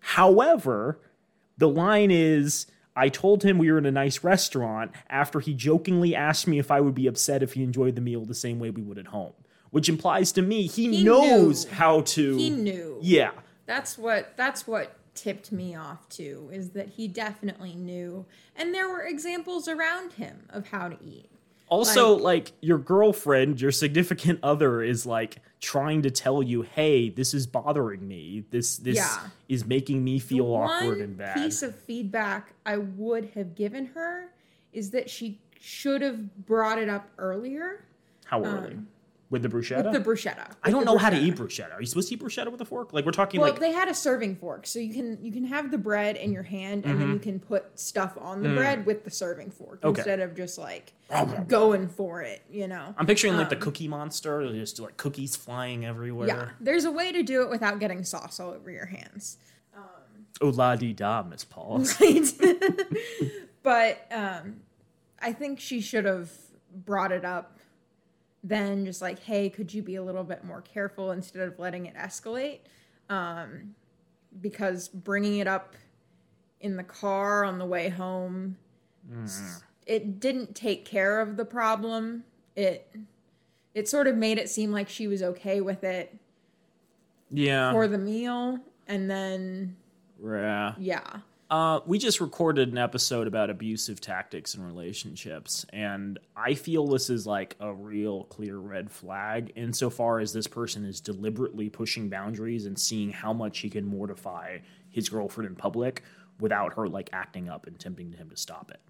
[0.00, 1.00] However,
[1.56, 2.66] the line is
[2.98, 6.70] I told him we were in a nice restaurant after he jokingly asked me if
[6.70, 9.06] I would be upset if he enjoyed the meal the same way we would at
[9.06, 9.34] home,
[9.70, 11.72] which implies to me he, He knows knew.
[11.74, 12.36] how to.
[12.36, 12.98] He knew.
[13.00, 13.30] Yeah.
[13.66, 18.88] That's what that's what tipped me off too is that he definitely knew and there
[18.88, 21.28] were examples around him of how to eat.
[21.68, 27.34] Also, like, your girlfriend, your significant other is like trying to tell you, "Hey, this
[27.34, 28.44] is bothering me.
[28.50, 29.28] This this Yeah.
[29.48, 33.86] is making me feel awkward One and bad." piece of feedback I would have given
[33.94, 34.32] her
[34.72, 37.84] is that she should have brought it up earlier
[38.26, 38.74] How early?
[38.74, 38.88] Um,
[39.30, 39.84] with the bruschetta?
[39.92, 40.52] with the bruschetta.
[40.62, 41.74] I don't know the how to eat bruschetta.
[41.74, 42.92] Are you supposed to eat bruschetta with a fork?
[42.92, 45.44] Like we're talking Well, like they had a serving fork, so you can you can
[45.44, 47.00] have the bread in your hand, and Mm-hmm.
[47.00, 49.88] then you can put stuff on the bread with the serving fork Mm.
[49.90, 50.00] Okay.
[50.00, 50.92] instead of just like
[51.48, 52.42] going for it.
[52.50, 52.94] You know.
[52.96, 56.26] I'm picturing like the Cookie Monster, just like cookies flying everywhere.
[56.28, 59.36] Yeah, there's a way to do it without getting sauce all over your hands.
[60.40, 61.84] Oh la di da, Miss Paul.
[62.00, 62.32] Right?
[63.62, 64.60] but um,
[65.20, 66.30] I think she should have
[66.72, 67.57] brought it up
[68.48, 71.86] then, just like, hey, could you be a little bit more careful instead of letting
[71.86, 72.60] it escalate?
[73.10, 73.74] Um,
[74.40, 75.74] because bringing it up
[76.60, 78.56] in the car on the way home,
[79.22, 82.24] s- it didn't take care of the problem.
[82.56, 82.90] It
[83.74, 86.16] it sort of made it seem like she was okay with it
[87.30, 87.70] Yeah.
[87.72, 88.58] for the meal
[88.88, 89.76] and then
[90.22, 90.74] yeah.
[90.78, 91.20] yeah.
[91.50, 97.08] Uh, we just recorded an episode about abusive tactics in relationships, and I feel this
[97.08, 102.66] is like a real clear red flag insofar as this person is deliberately pushing boundaries
[102.66, 104.58] and seeing how much he can mortify
[104.90, 106.02] his girlfriend in public
[106.38, 108.80] without her like acting up and tempting him to stop it.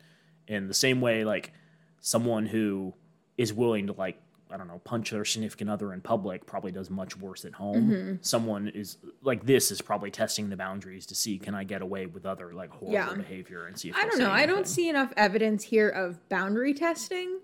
[0.48, 1.52] In the same way, like
[2.00, 2.92] someone who
[3.36, 6.90] is willing to like I don't know, punch their significant other in public probably does
[6.90, 7.90] much worse at home.
[7.90, 8.14] Mm-hmm.
[8.20, 12.06] Someone is like this is probably testing the boundaries to see can I get away
[12.06, 13.14] with other like horrible Yeah.
[13.14, 14.30] behavior and see if I don't know.
[14.30, 17.40] I don't see enough evidence here of boundary testing,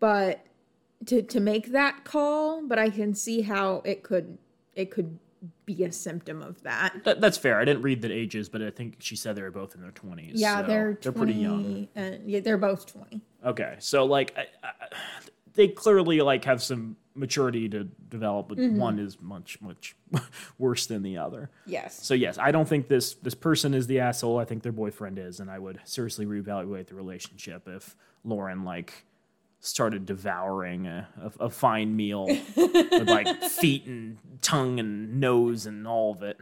[0.00, 0.44] but
[1.06, 4.38] to to make that call, but I can see how it could
[4.74, 5.18] it could
[5.66, 6.94] be a symptom of that.
[7.04, 7.58] That, that's fair.
[7.58, 9.90] I didn't read the ages, but I think she said they were both in their
[9.90, 10.40] twenties.
[10.40, 11.88] Yeah, so they're 20, they're pretty young.
[11.94, 13.20] And yeah, they're both 20.
[13.44, 14.70] Okay, so like I, I,
[15.54, 18.76] they clearly like have some maturity to develop, but Mm-hmm.
[18.78, 19.94] one is much much
[20.58, 21.50] worse than the other.
[21.66, 21.98] Yes.
[22.04, 24.38] So yes, I don't think this this person is the asshole.
[24.38, 29.04] I think their boyfriend is, and I would seriously reevaluate the relationship if Lauren like
[29.60, 31.08] started devouring a,
[31.40, 36.38] a, a fine meal with like feet and tongue and nose and all of it.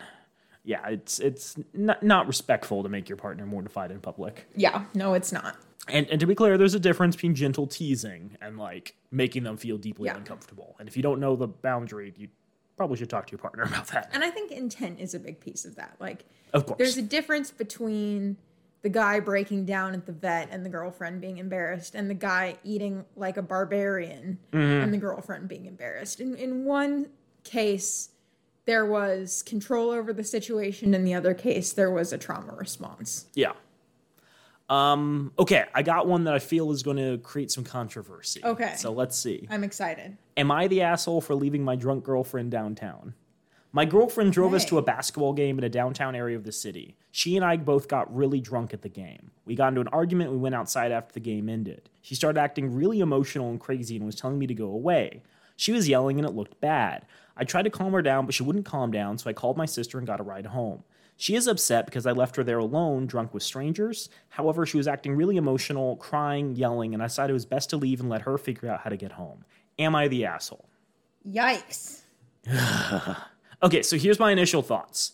[0.65, 4.47] Yeah, it's it's not, not respectful to make your partner mortified in public.
[4.55, 5.57] Yeah, no, it's not.
[5.89, 9.57] And, and to be clear, there's a difference between gentle teasing and like making them
[9.57, 10.17] feel deeply Yeah.
[10.17, 10.77] uncomfortable.
[10.79, 12.29] And if you don't know the boundary, you
[12.77, 14.09] probably should talk to your partner about that.
[14.13, 15.97] And I think intent is a big piece of that.
[15.99, 16.79] Like, Of course.
[16.79, 18.37] there's a difference between
[18.83, 22.57] the guy breaking down at the vet and the girlfriend being embarrassed, and the guy
[22.63, 24.85] eating like a barbarian Mm-hmm.
[24.85, 26.21] and the girlfriend being embarrassed.
[26.21, 27.09] In in one
[27.43, 28.11] case,
[28.65, 30.95] there was control over the situation.
[30.95, 33.27] In the other case, there was a trauma response.
[33.35, 33.53] Yeah.
[34.69, 38.41] Um, okay, I got one that I feel is going to create some controversy.
[38.43, 38.75] Okay.
[38.77, 39.47] So let's see.
[39.51, 40.17] I'm excited.
[40.37, 43.15] Am I the asshole for leaving my drunk girlfriend downtown?
[43.75, 46.95] My girlfriend drove us to a basketball game in a downtown area of the city.
[47.11, 49.31] She and I both got really drunk at the game.
[49.47, 50.31] We got into an argument.
[50.31, 51.89] We went outside after the game ended.
[52.03, 55.23] She started acting really emotional and crazy and was telling me to go away.
[55.57, 57.07] She was yelling and it looked bad.
[57.37, 59.67] I tried to calm her down, but she wouldn't calm down, so I called my
[59.67, 60.85] sister and got a ride home.
[61.17, 64.09] She is upset because I left her there alone, drunk with strangers.
[64.31, 67.77] However, she was acting really emotional, crying, yelling, and I decided it was best to
[67.77, 69.45] leave and let her figure out how to get home.
[69.79, 70.69] Am I the asshole?
[71.29, 72.01] Yikes.
[73.63, 75.13] Okay, so here's my initial thoughts.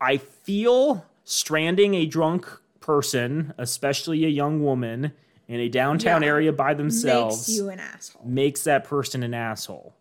[0.00, 2.44] I feel stranding a drunk
[2.80, 5.12] person, especially a young woman,
[5.46, 6.28] in a downtown Yeah.
[6.28, 8.22] area by themselves Makes you an asshole.
[8.24, 9.94] makes that person an asshole.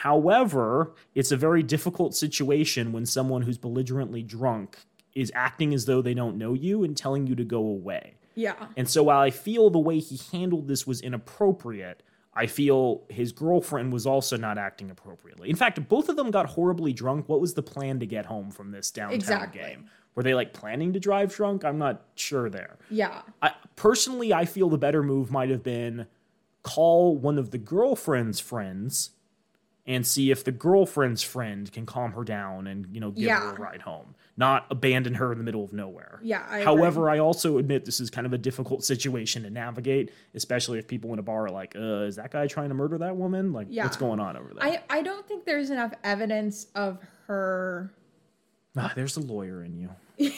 [0.00, 4.76] However, it's a very difficult situation when someone who's belligerently drunk
[5.14, 8.14] is acting as though they don't know you and telling you to go away.
[8.34, 8.66] Yeah.
[8.76, 12.02] And so while I feel the way he handled this was inappropriate,
[12.34, 15.48] I feel his girlfriend was also not acting appropriately.
[15.48, 17.26] In fact, both of them got horribly drunk.
[17.30, 19.60] What was the plan to get home from this downtown Exactly.
[19.62, 19.86] game?
[20.14, 21.64] Were they like planning to drive drunk?
[21.64, 22.76] I'm not sure there.
[22.90, 23.22] Yeah.
[23.40, 26.06] I, personally, I feel the better move might have been
[26.62, 29.12] call one of the girlfriend's friends
[29.86, 33.54] and see if the girlfriend's friend can calm her down and you know give her
[33.54, 36.20] a ride home, not abandon her in the middle of nowhere.
[36.22, 40.10] Yeah, I However, I also admit this is kind of a difficult situation to navigate,
[40.34, 42.98] especially if people in a bar are like, "Uh, is that guy trying to murder
[42.98, 43.52] that woman?
[43.52, 43.84] Like, Yeah.
[43.84, 47.92] what's going on over there?" I, I don't think there's enough evidence of her
[48.76, 49.90] ah, there's the lawyer in you.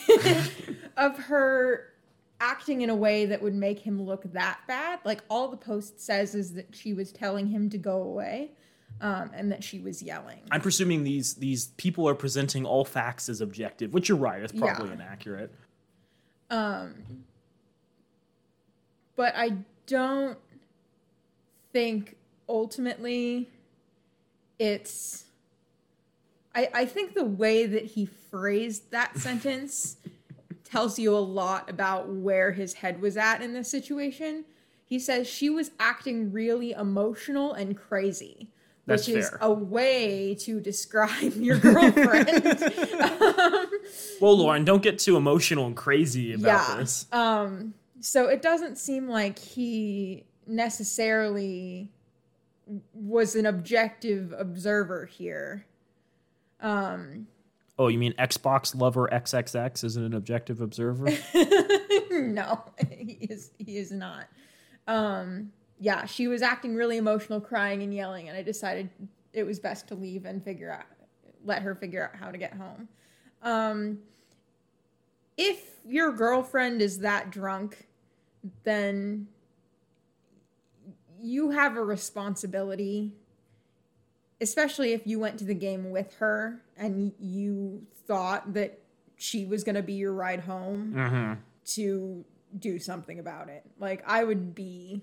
[0.96, 1.92] of her
[2.40, 5.00] acting in a way that would make him look that bad.
[5.04, 8.52] Like all the post says is that she was telling him to go away,
[9.00, 10.40] um, and that she was yelling.
[10.50, 14.52] I'm presuming these these people are presenting all facts as objective, which you're right, it's
[14.52, 14.94] probably Yeah.
[14.94, 15.52] inaccurate.
[16.50, 16.94] Um,
[19.16, 20.38] but I don't
[21.72, 22.16] think
[22.48, 23.48] ultimately
[24.58, 25.24] it's.
[26.54, 29.96] I, I think the way that he phrased that sentence
[30.64, 34.44] tells you a lot about where his head was at in this situation.
[34.84, 38.48] He says she was acting really emotional and crazy,
[38.88, 39.38] That's which is fair.
[39.42, 42.28] a way to describe your girlfriend.
[43.00, 43.70] um,
[44.20, 46.76] Well, Lauren, don't get too emotional and crazy about yeah.
[46.78, 47.06] this.
[47.12, 51.90] Um, so it doesn't seem like he necessarily
[52.92, 55.66] was an objective observer here.
[56.60, 57.26] Um,
[57.80, 61.06] Oh, you mean Xbox lover XXX isn't an objective observer?
[62.10, 64.26] no, he is he is not.
[64.88, 68.90] Um, yeah, she was acting really emotional, crying and yelling, and I decided
[69.32, 70.84] it was best to leave and figure out
[71.44, 72.88] let her figure out how to get home.
[73.42, 73.98] Um,
[75.36, 77.86] if your girlfriend is that drunk,
[78.64, 79.28] then
[81.20, 83.12] you have a responsibility
[84.40, 88.78] especially if you went to the game with her and you thought that
[89.16, 91.32] she was going to be your ride home Mm-hmm.
[91.66, 92.24] to
[92.56, 93.64] do something about it.
[93.80, 95.02] Like I would be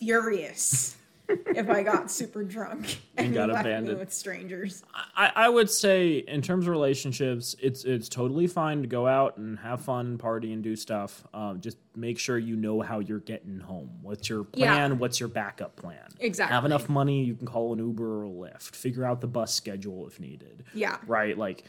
[0.00, 0.96] furious
[1.28, 3.98] if I got super drunk and, And got abandoned.
[4.00, 4.82] with strangers.
[5.14, 9.36] I, I would say in terms of relationships, it's it's totally fine to go out
[9.36, 11.22] and have fun, party, and do stuff.
[11.32, 13.90] Um, just make sure you know how you're getting home.
[14.02, 14.72] What's your Yeah.
[14.74, 14.98] plan?
[14.98, 16.08] What's your backup plan?
[16.18, 16.52] Exactly.
[16.52, 18.74] Have enough money you can call an Uber or a Lyft.
[18.74, 20.64] Figure out the bus schedule if needed.
[20.74, 20.96] Yeah.
[21.06, 21.38] Right.
[21.38, 21.62] Like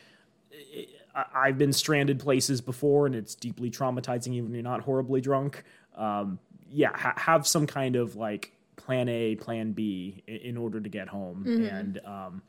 [1.13, 5.63] I- I've been stranded places before, and it's deeply traumatizing, even you're not horribly drunk.
[5.96, 6.39] Um,
[6.71, 10.89] yeah, ha- have some kind of like plan A, plan B in, in order to
[10.89, 12.41] get home, and um,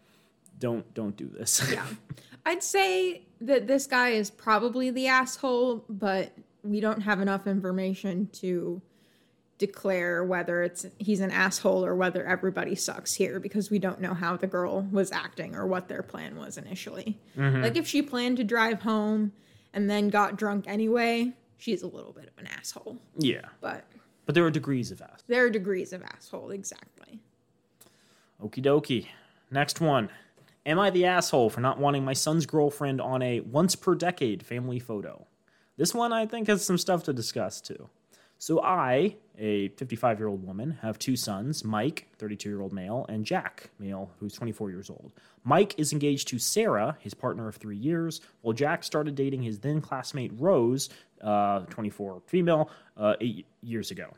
[0.58, 1.60] don't don't do this.
[1.60, 1.72] Mm-hmm.
[1.74, 1.86] Yeah.
[2.46, 6.32] I'd say that this guy is probably the asshole, but
[6.64, 8.80] we don't have enough information to
[9.58, 14.12] declare whether it's he's an asshole or whether everybody sucks here because we don't know
[14.14, 17.16] how the girl was acting or what their plan was initially.
[17.36, 19.32] Like if she planned to drive home
[19.72, 22.98] and then got drunk anyway, she's a little bit of an asshole.
[23.18, 23.84] yeah, But
[24.32, 25.22] but there are degrees of ass.
[25.26, 27.20] there are degrees of asshole, exactly.
[28.42, 29.08] Okie dokie.
[29.50, 30.08] Next one.
[30.64, 34.42] Am I the asshole for not wanting my son's girlfriend on a once per decade
[34.42, 35.26] family photo?
[35.76, 37.90] This one I think has some stuff to discuss too.
[38.38, 43.04] So I, a 55 year old woman, have two sons, Mike, 32 year old male,
[43.10, 45.12] and Jack, male, who's 24 years old.
[45.44, 49.58] Mike is engaged to Sarah, his partner of three years, while Jack started dating his
[49.58, 50.88] then classmate Rose,
[51.20, 54.12] uh, 24 female, uh, eight years ago.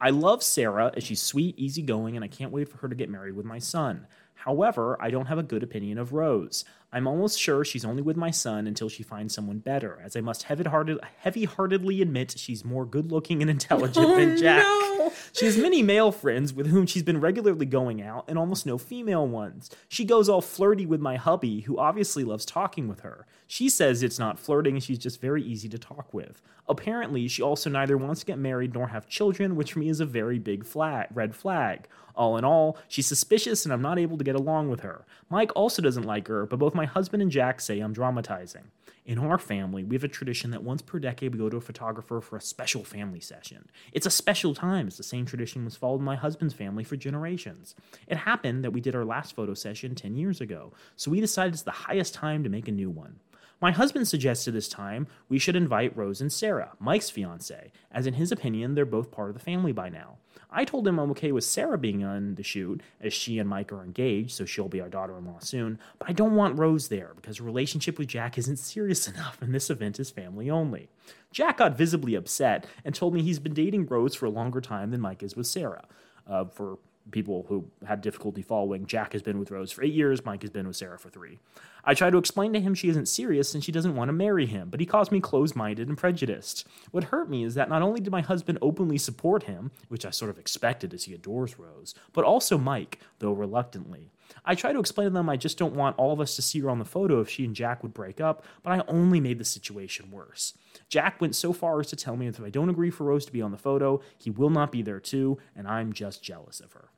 [0.00, 3.10] I love Sarah as she's sweet, easygoing, and I can't wait for her to get
[3.10, 4.06] married with my son.
[4.34, 6.64] However, I don't have a good opinion of Rose.
[6.92, 10.20] I'm almost sure she's only with my son until she finds someone better, as I
[10.20, 14.62] must heavy-hearted, heavy-heartedly admit she's more good-looking and intelligent than oh, Jack.
[14.62, 14.97] no.
[15.32, 18.78] She has many male friends with whom she's been regularly going out, and almost no
[18.78, 19.70] female ones.
[19.88, 23.26] She goes all flirty with my hubby, who obviously loves talking with her.
[23.46, 26.42] She says it's not flirting, she's just very easy to talk with.
[26.68, 30.00] Apparently, she also neither wants to get married nor have children, which for me is
[30.00, 31.88] a very big flag, red flag.
[32.14, 35.06] All in all, she's suspicious and I'm not able to get along with her.
[35.30, 38.70] Mike also doesn't like her, but both my husband and Jack say I'm dramatizing.
[39.08, 41.62] In our family, we have a tradition that once per decade we go to a
[41.62, 43.66] photographer for a special family session.
[43.90, 46.94] It's a special time, as the same tradition was followed in my husband's family for
[46.94, 47.74] generations.
[48.06, 51.54] It happened that we did our last photo session 10 years ago, so we decided
[51.54, 53.18] it's the highest time to make a new one.
[53.60, 58.14] My husband suggested this time we should invite Rose and Sarah, Mike's fiance, as in
[58.14, 60.18] his opinion, they're both part of the family by now.
[60.50, 63.72] I told him I'm okay with Sarah being on the shoot, as she and Mike
[63.72, 66.88] are engaged, so she'll be our daughter in law soon, but I don't want Rose
[66.88, 70.88] there because her relationship with Jack isn't serious enough, and this event is family only.
[71.32, 74.92] Jack got visibly upset and told me he's been dating Rose for a longer time
[74.92, 75.84] than Mike is with Sarah.
[76.26, 76.78] Uh, for
[77.10, 80.50] people who had difficulty following, Jack has been with Rose for eight years, Mike has
[80.50, 81.38] been with Sarah for three.
[81.84, 84.46] I try to explain to him she isn't serious and she doesn't want to marry
[84.46, 86.66] him, but he calls me closed minded and prejudiced.
[86.90, 90.10] What hurt me is that not only did my husband openly support him, which I
[90.10, 94.10] sort of expected as he adores Rose, but also Mike, though reluctantly.
[94.44, 96.60] I try to explain to them I just don't want all of us to see
[96.60, 99.38] her on the photo if she and Jack would break up, but I only made
[99.38, 100.54] the situation worse.
[100.88, 103.26] Jack went so far as to tell me that if I don't agree for Rose
[103.26, 106.60] to be on the photo, he will not be there too, and I'm just jealous
[106.60, 106.88] of her.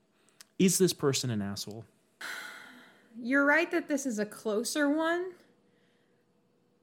[0.59, 1.85] Is this person an asshole?
[3.21, 5.33] You're right that this is a closer one,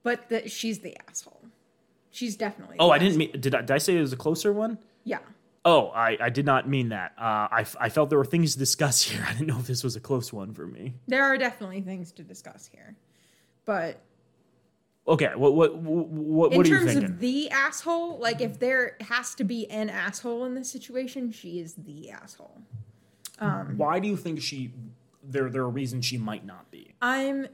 [0.03, 1.41] but that she's the asshole.
[2.11, 2.77] She's definitely.
[2.79, 3.31] Oh, I didn't mean.
[3.39, 4.79] Did I, did I say it was a closer one?
[5.03, 5.19] Yeah.
[5.67, 7.11] Oh, I, I did not mean that.
[7.19, 9.25] Uh, I, f- I felt there were things to discuss here.
[9.27, 10.93] I didn't know if this was a close one for me.
[11.07, 12.95] There are definitely things to discuss here.
[13.65, 13.99] But
[15.05, 17.05] Okay, what what what, in what are you terms thinking?
[17.11, 21.59] of the asshole, like if there has to be an asshole in this situation, she
[21.59, 22.61] is the asshole.
[23.39, 24.71] Why do you think she?
[25.23, 26.93] There there are reasons she might not be.
[27.01, 27.47] I'm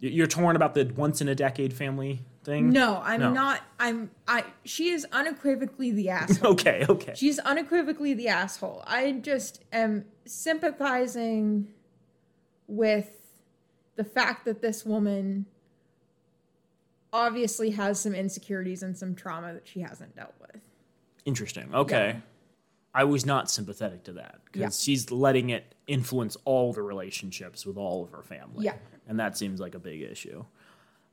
[0.00, 2.70] You're torn about the once in a decade family thing.
[2.70, 3.32] no, I'm No.
[3.32, 6.52] not I'm I she is unequivocally the asshole.
[6.52, 7.12] Okay, okay.
[7.14, 8.82] She's unequivocally the asshole.
[8.86, 11.68] I just am sympathizing
[12.68, 13.10] with
[13.96, 15.46] the fact that this woman
[17.12, 20.60] obviously has some insecurities and some trauma that she hasn't dealt with.
[21.24, 21.74] Interesting.
[21.74, 22.08] Okay.
[22.14, 22.20] Yeah.
[22.94, 24.68] I was not sympathetic to that because Yeah.
[24.84, 28.64] she's letting it influence all the relationships with all of her family.
[28.64, 28.76] Yeah.
[29.06, 30.44] And that seems like a big issue.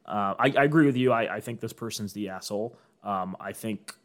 [0.05, 1.11] Uh, I, I agree with you.
[1.11, 2.77] I, I think this person's the asshole.
[3.03, 3.95] Um, I think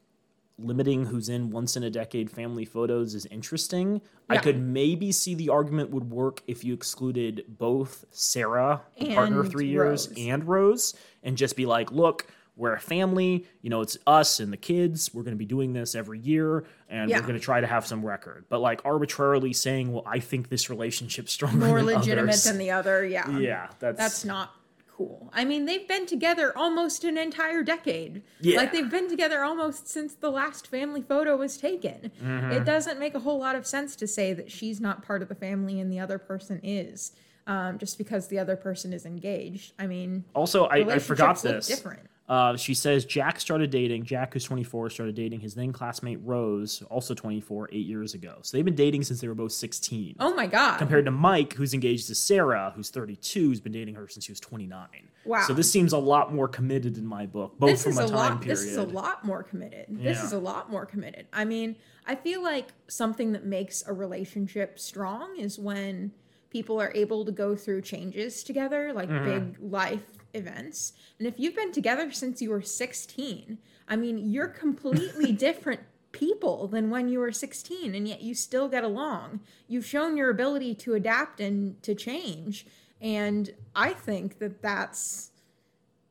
[0.61, 4.01] limiting who's in once in a decade family photos is interesting.
[4.29, 9.39] I could maybe see the argument would work if you excluded both Sarah, the partner
[9.41, 10.19] of And three years, Rose.
[10.19, 12.27] and Rose, and just be like, look,
[12.57, 13.47] we're a family.
[13.63, 15.15] You know, it's us and the kids.
[15.15, 17.21] We're going to be doing this every year, and Yeah.
[17.21, 18.47] we're going to try to have some record.
[18.49, 22.43] But like arbitrarily saying, well, I think this relationship's stronger, More legitimate others.
[22.45, 23.05] than the other.
[23.07, 23.31] Yeah.
[23.39, 24.53] yeah, that's That's not
[24.99, 25.31] cool.
[25.33, 28.23] I mean, they've been together almost an entire decade.
[28.41, 28.57] Yeah.
[28.59, 32.11] Like they've been together almost since the last family photo was taken.
[32.23, 32.51] Mm-hmm.
[32.51, 35.29] It doesn't make a whole lot of sense to say that she's not part of
[35.29, 37.13] the family and the other person is.
[37.47, 39.73] Um, just because the other person is engaged.
[39.79, 41.67] I mean, Also, I, I forgot this.
[41.67, 42.01] different.
[42.29, 46.83] Uh, she says Jack started dating, Jack, who's 24, started dating his then classmate Rose,
[46.91, 48.37] also 24, eight years ago.
[48.43, 50.17] So they've been dating since they were both 16.
[50.21, 50.77] Oh my god.
[50.77, 54.33] Compared to Mike, who's engaged to Sarah, who's 32, who's been dating her since she
[54.33, 54.87] was 29.
[55.25, 55.45] Wow.
[55.47, 58.05] So this seems a lot more committed in my book, both this from is a
[58.05, 58.51] a time lot period.
[58.59, 61.77] this is a lot more committed this is a lot more committed i mean
[62.07, 66.11] i feel like something that makes a relationship strong is when
[66.51, 69.25] people are able to go through changes together like Mm-hmm.
[69.51, 70.93] big life events.
[71.19, 73.59] And if you've been together since you were 16
[73.91, 75.81] i mean you're completely different
[76.13, 79.41] people than when you were 16 and yet you still get along.
[79.67, 82.67] You've shown your ability to adapt and to change
[83.01, 85.31] and i think that that's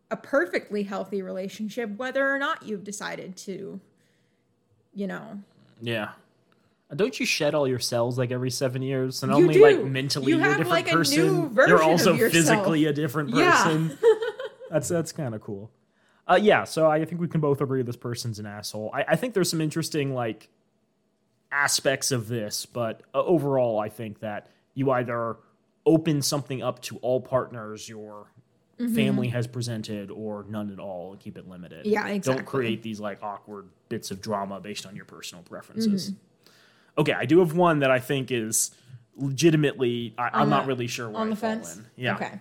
[0.10, 3.82] a perfectly healthy relationship whether or not you've decided to
[4.98, 5.40] you know.
[5.80, 6.10] Yeah.
[6.96, 9.22] Don't you shed all your cells like every seven years?
[9.24, 9.62] And You only do.
[9.62, 11.50] like mentally You you're a different like, a new person.
[11.50, 13.90] version You're also physically a different person.
[14.02, 14.10] Yeah.
[14.72, 15.70] that's that's kind of cool.
[16.30, 18.92] Uh, yeah, so I think we can both agree this person's an asshole.
[18.94, 20.50] I, I think there's some interesting like
[21.52, 25.38] aspects of this, but uh, overall, I think that you either
[25.86, 28.28] open something up to all partners your
[28.80, 28.94] Mm-hmm.
[28.94, 31.88] family has presented, or none at all, and keep it limited.
[31.88, 32.36] Yeah, exactly.
[32.36, 36.12] Don't create these like awkward bits of drama based on your personal preferences.
[36.12, 36.20] Mm-hmm.
[36.98, 38.72] Okay, I do have one that I think is
[39.16, 40.16] legitimately.
[40.18, 41.86] I, I'm On not really sure where on I the fence in.
[41.96, 42.16] Yeah.
[42.16, 42.40] okay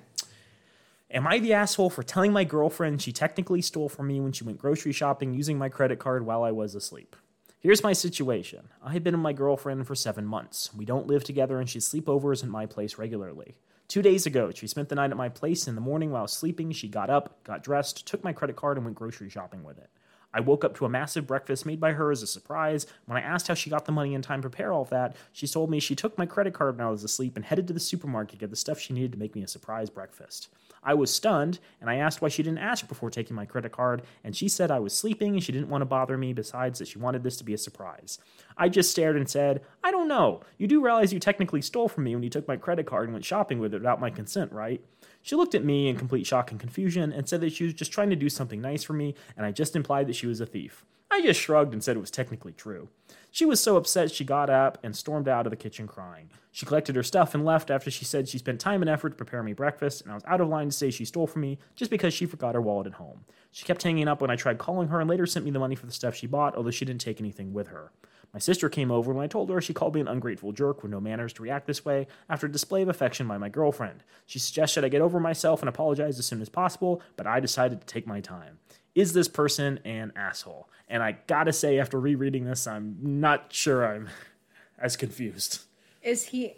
[1.10, 4.42] Am I the asshole for telling my girlfriend she technically stole from me when she
[4.42, 7.14] went grocery shopping using my credit card while I was asleep?
[7.60, 8.68] Here's my situation.
[8.82, 10.74] I have been with my girlfriend for seven months.
[10.74, 13.54] We don't live together and she sleepovers at my place regularly.
[13.88, 15.68] Two days ago, she spent the night at my place.
[15.68, 18.84] In the morning while sleeping, she got up, got dressed, took my credit card, and
[18.84, 19.88] went grocery shopping with it.
[20.36, 22.86] I woke up to a massive breakfast made by her as a surprise.
[23.06, 25.16] When I asked how she got the money in time to prepare all of that,
[25.32, 27.72] she told me she took my credit card when I was asleep and headed to
[27.72, 30.48] the supermarket to get the stuff she needed to make me a surprise breakfast.
[30.82, 34.02] I was stunned, and I asked why she didn't ask before taking my credit card,
[34.22, 36.88] and she said I was sleeping and she didn't want to bother me, besides that
[36.88, 38.18] she wanted this to be a surprise.
[38.58, 40.42] I just stared and said, I don't know.
[40.58, 43.14] You do realize you technically stole from me when you took my credit card and
[43.14, 44.84] went shopping with it without my consent, right?
[45.26, 47.90] She looked at me in complete shock and confusion and said that she was just
[47.90, 50.46] trying to do something nice for me, and I just implied that she was a
[50.46, 50.84] thief.
[51.10, 52.90] I just shrugged and said it was technically true.
[53.32, 56.30] She was so upset she got up and stormed out of the kitchen crying.
[56.52, 59.16] She collected her stuff and left after she said she spent time and effort to
[59.16, 61.58] prepare me breakfast, and I was out of line to say she stole from me
[61.74, 63.24] just because she forgot her wallet at home.
[63.50, 65.74] She kept hanging up when I tried calling her and later sent me the money
[65.74, 67.90] for the stuff she bought, although she didn't take anything with her.
[68.36, 70.92] My sister came over when I told her she called me an ungrateful jerk with
[70.92, 74.04] no manners to react this way after a display of affection by my girlfriend.
[74.26, 77.80] She suggested I get over myself and apologize as soon as possible, but I decided
[77.80, 78.58] to take my time.
[78.94, 80.68] Is this person an asshole?
[80.86, 84.10] And I gotta say, after rereading this, I'm not sure I'm
[84.78, 85.60] as confused.
[86.02, 86.56] is he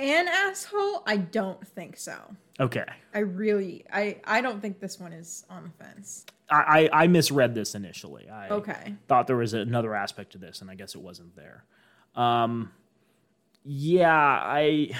[0.00, 2.16] an asshole i don't think so
[2.58, 2.84] Okay.
[3.14, 7.06] i really i i don't think this one is on the fence I, I, I
[7.06, 8.28] misread this initially.
[8.28, 8.96] I Okay.
[9.06, 11.64] thought there was another aspect to this, and I guess it wasn't there.
[12.16, 12.72] Um,
[13.64, 14.90] yeah, I,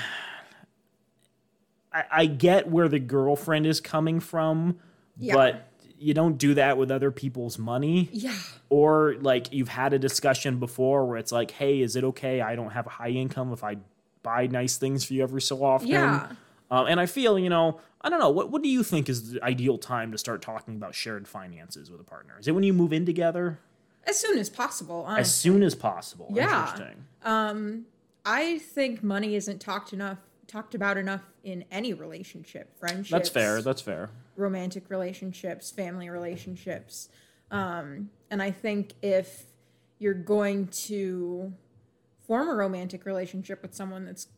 [1.93, 4.79] I I get where the girlfriend is coming from,
[5.19, 5.35] Yeah.
[5.35, 5.67] but
[5.99, 8.09] you don't do that with other people's money.
[8.13, 8.35] yeah
[8.69, 12.41] Or like you've had a discussion before where it's like, hey, is it okay?
[12.41, 13.79] I don't have a high income if I
[14.23, 15.89] buy nice things for you every so often.
[15.89, 16.29] Yeah.
[16.71, 18.31] Um, and I feel, you know, I don't know.
[18.31, 21.91] What what do you think is the ideal time to start talking about shared finances
[21.91, 22.37] with a partner?
[22.39, 23.59] Is it when you move in together?
[24.07, 26.29] as soon as possible As soon as possible.
[26.33, 26.63] Yeah.
[26.63, 27.05] Interesting.
[27.23, 27.87] Um,
[28.25, 30.19] I think money isn't talked enough
[30.51, 33.11] talked about enough in any relationship, friendships.
[33.11, 33.63] That's fair.
[33.63, 34.11] That's fair.
[34.37, 37.09] romantic relationships, family relationships.
[37.53, 39.45] Um, and I think if
[39.99, 41.53] you're going to
[42.31, 44.29] form a romantic relationship with someone that's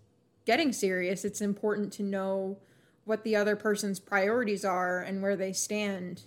[0.46, 2.56] getting serious, it's important to know
[3.04, 6.22] what the other person's priorities are and where they stand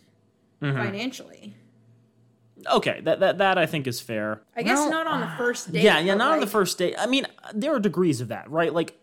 [0.62, 0.78] Mm-hmm.
[0.78, 1.54] financially.
[2.72, 4.42] Okay, that, that that I think is fair.
[4.56, 5.84] I guess Well, not on the first date.
[5.84, 6.96] Yeah, yeah, but, not on the first date.
[6.98, 8.74] I mean, there are degrees of that, right?
[8.74, 8.98] Like,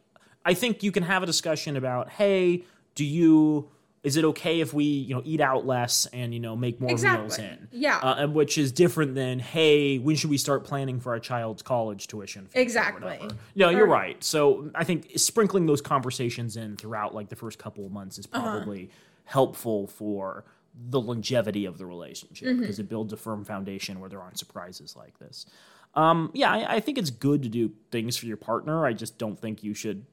[0.46, 3.68] I think you can have a discussion about, hey, do you?
[4.02, 6.88] Is it okay if we, you know, eat out less and you know make more
[6.96, 7.68] meals in?
[7.70, 7.98] Yeah.
[7.98, 11.62] uh, and which is different than, hey, when should we start planning for our child's
[11.62, 12.48] college tuition?
[12.54, 13.20] Exactly.
[13.54, 14.22] No, you're right.
[14.24, 18.26] So I think sprinkling those conversations in throughout like the first couple of months is
[18.32, 18.42] Uh-huh.
[18.58, 18.90] probably
[19.24, 20.44] helpful for
[20.90, 22.60] the longevity of the relationship Mm-hmm.
[22.60, 25.46] because it builds a firm foundation where there aren't surprises like this.
[25.94, 28.84] Um, yeah, I, I think it's good to do things for your partner.
[28.84, 30.06] I just don't think you should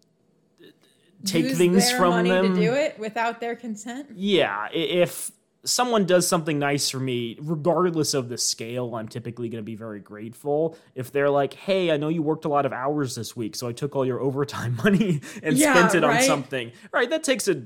[1.26, 2.56] take Use things their from money them.
[2.56, 4.08] to do it without their consent.
[4.16, 5.32] Yeah, if
[5.66, 9.76] someone does something nice for me, regardless of the scale, I'm typically going to be
[9.76, 10.78] very grateful.
[10.96, 13.68] If they're like, "Hey, I know you worked a lot of hours this week, so
[13.68, 17.48] I took all your overtime money and Yeah, spent it on something." Right, that takes
[17.48, 17.64] a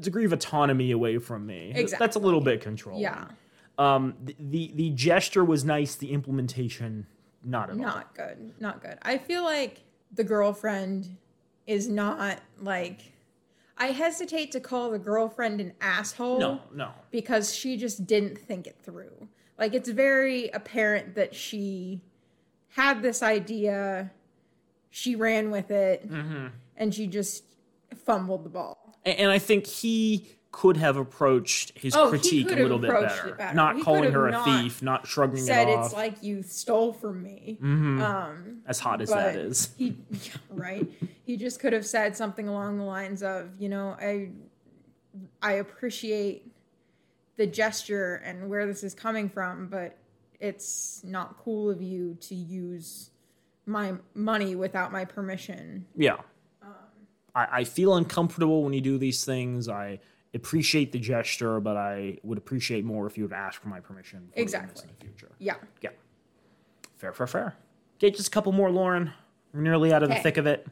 [0.00, 1.72] degree of autonomy away from me.
[1.74, 3.02] Th- That's a little bit controlling.
[3.02, 3.26] Yeah,
[3.78, 7.06] Um the, the the gesture was nice, the implementation
[7.44, 7.82] not at all.
[7.82, 8.52] not good.
[8.60, 8.98] Not good.
[9.02, 9.82] I feel like
[10.12, 11.16] the girlfriend
[11.66, 13.12] is not like.
[13.78, 16.40] I hesitate to call the girlfriend an asshole.
[16.40, 16.92] No, no.
[17.10, 19.28] because she just didn't think it through.
[19.58, 22.00] Like it's very apparent that she
[22.68, 24.10] had this idea,
[24.90, 26.46] she ran with it, Mm-hmm.
[26.76, 27.44] and she just
[28.04, 28.94] fumbled the ball.
[29.04, 30.26] And, and I think he
[30.56, 33.34] could have approached his Oh, critique a little bit better.
[33.34, 33.54] better.
[33.54, 35.90] Not He calling her a thief, not shrugging Said it off.
[35.90, 37.58] Said it's like you stole from me.
[37.62, 38.00] Mhm.
[38.00, 39.74] Um, as hot as that is.
[39.76, 40.88] he yeah, right.
[41.26, 44.30] He just could have said something along the lines of, you know, I
[45.42, 46.50] I appreciate
[47.36, 49.98] the gesture and where this is coming from, but
[50.40, 53.10] it's not cool of you to use
[53.66, 55.84] my money without my permission.
[55.94, 56.14] Yeah.
[56.62, 56.72] Um,
[57.34, 59.68] I, I feel uncomfortable when you do these things.
[59.68, 59.98] I
[60.36, 64.28] appreciate the gesture, but I would appreciate more if you would ask for my permission.
[64.34, 64.84] Exactly.
[64.88, 65.32] In the future.
[65.38, 65.54] Yeah.
[65.80, 65.90] Yeah.
[66.96, 67.56] Fair, fair, fair.
[67.98, 69.12] Okay, just a couple more, Lauren.
[69.52, 70.66] We're nearly out of the thick of it.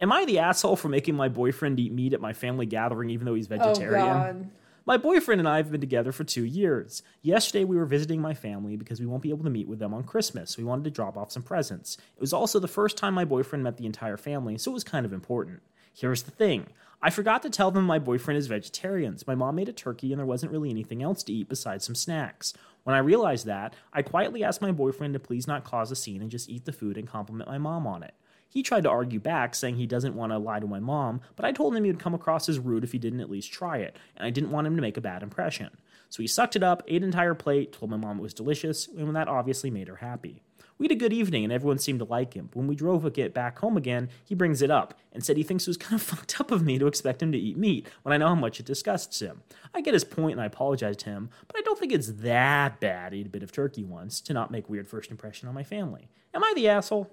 [0.00, 3.26] Am I the asshole for making my boyfriend eat meat at my family gathering even
[3.26, 4.06] though he's vegetarian?
[4.06, 4.50] Oh god.
[4.86, 7.02] My boyfriend and I have been together for two years.
[7.20, 9.92] Yesterday, we were visiting my family because we won't be able to meet with them
[9.92, 10.56] on Christmas.
[10.56, 11.98] We wanted to drop off some presents.
[12.16, 14.84] It was also the first time my boyfriend met the entire family, so it was
[14.84, 15.60] kind of important.
[15.92, 16.68] Here's the thing
[17.00, 19.16] I forgot to tell them my boyfriend is vegetarian.
[19.16, 21.84] so My mom made a turkey and there wasn't really anything else to eat besides
[21.84, 22.52] some snacks.
[22.82, 26.22] When I realized that, I quietly asked my boyfriend to please not cause a scene
[26.22, 28.14] and just eat the food and compliment my mom on it.
[28.48, 31.44] He tried to argue back, saying he doesn't want to lie to my mom, but
[31.44, 33.76] I told him he would come across as rude if he didn't at least try
[33.76, 35.68] it, and I didn't want him to make a bad impression.
[36.08, 38.88] So he sucked it up, ate an entire plate, told my mom it was delicious,
[38.88, 40.42] and that obviously made her happy.
[40.78, 42.50] We had a good evening, and everyone seemed to like him.
[42.54, 45.64] When we drove it back home again, he brings it up and said he thinks
[45.66, 48.12] it was kind of fucked up of me to expect him to eat meat when
[48.12, 49.42] I know how much it disgusts him.
[49.74, 52.78] I get his point and I apologize to him, but I don't think it's that
[52.78, 55.54] bad to eat a bit of turkey once to not make weird first impression on
[55.54, 56.08] my family.
[56.32, 57.10] Am I the asshole?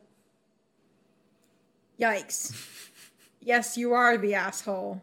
[2.00, 2.54] Yikes.
[3.42, 5.02] yes, you are the asshole.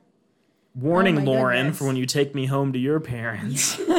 [0.75, 1.79] Warning, Oh Lauren, goodness.
[1.79, 3.79] for when you take me home to your parents.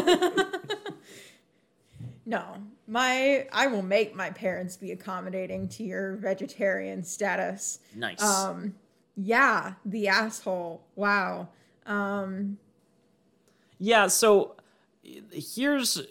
[2.26, 2.56] No,
[2.94, 7.80] my I will make my parents be accommodating to your vegetarian status.
[7.96, 8.22] nice.
[8.22, 8.76] Um,
[9.18, 10.84] yeah, the asshole.
[10.96, 11.50] Wow.
[11.86, 12.58] Um,
[13.80, 14.56] Yeah, so
[15.32, 16.02] here's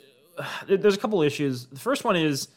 [0.66, 1.66] there's a couple issues.
[1.66, 2.48] The first one is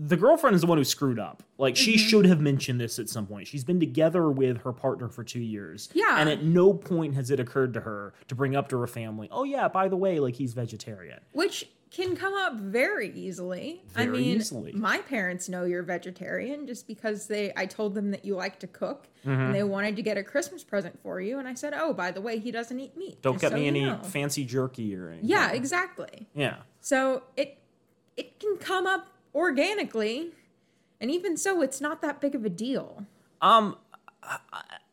[0.00, 1.42] the girlfriend is the one who screwed up.
[1.58, 2.08] Like she Mm-hmm.
[2.08, 3.48] should have mentioned this at some point.
[3.48, 5.88] She's been together with her partner for 2 years.
[5.92, 6.16] Yeah.
[6.20, 9.28] And at no point has it occurred to her to bring up to her family,
[9.32, 13.82] "Oh yeah, by the way, like he's vegetarian." which can come up very easily.
[13.96, 14.72] I mean, easily.
[14.72, 18.66] my parents know you're vegetarian just because they I told them that you like to
[18.66, 19.40] cook Mm-hmm.
[19.40, 22.12] and they wanted to get a Christmas present for you and I said, "Oh, by
[22.12, 25.08] the way, he doesn't eat meat." Don't get so me any know." fancy jerky or
[25.10, 25.28] anything.
[25.28, 26.28] Yeah, exactly.
[26.34, 26.58] Yeah.
[26.80, 27.58] So it
[28.16, 30.30] it can come up organically,
[31.00, 33.04] and even so, it's not that big of a deal.
[33.42, 33.76] Um,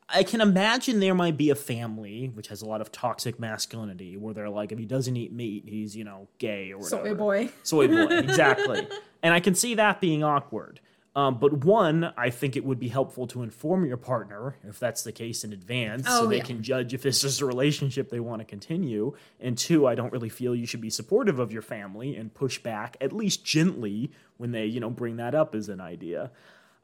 [0.09, 4.17] I, can imagine there might be a family which has a lot of toxic masculinity
[4.17, 7.05] where they're like, if he doesn't eat meat, he's you know gay or whatever.
[7.07, 7.49] Soy boy.
[7.63, 8.87] Soy boy, exactly.
[9.23, 10.79] and I can see that being awkward.
[11.17, 15.01] Um, but one, I think it would be helpful to inform your partner if that's
[15.03, 16.43] the case in advance, so Oh, they yeah.
[16.43, 19.15] can judge if this is a relationship they want to continue.
[19.39, 22.59] And two, I don't really feel you should be supportive of your family and push
[22.59, 26.31] back at least gently when they, you know, bring that up as an idea.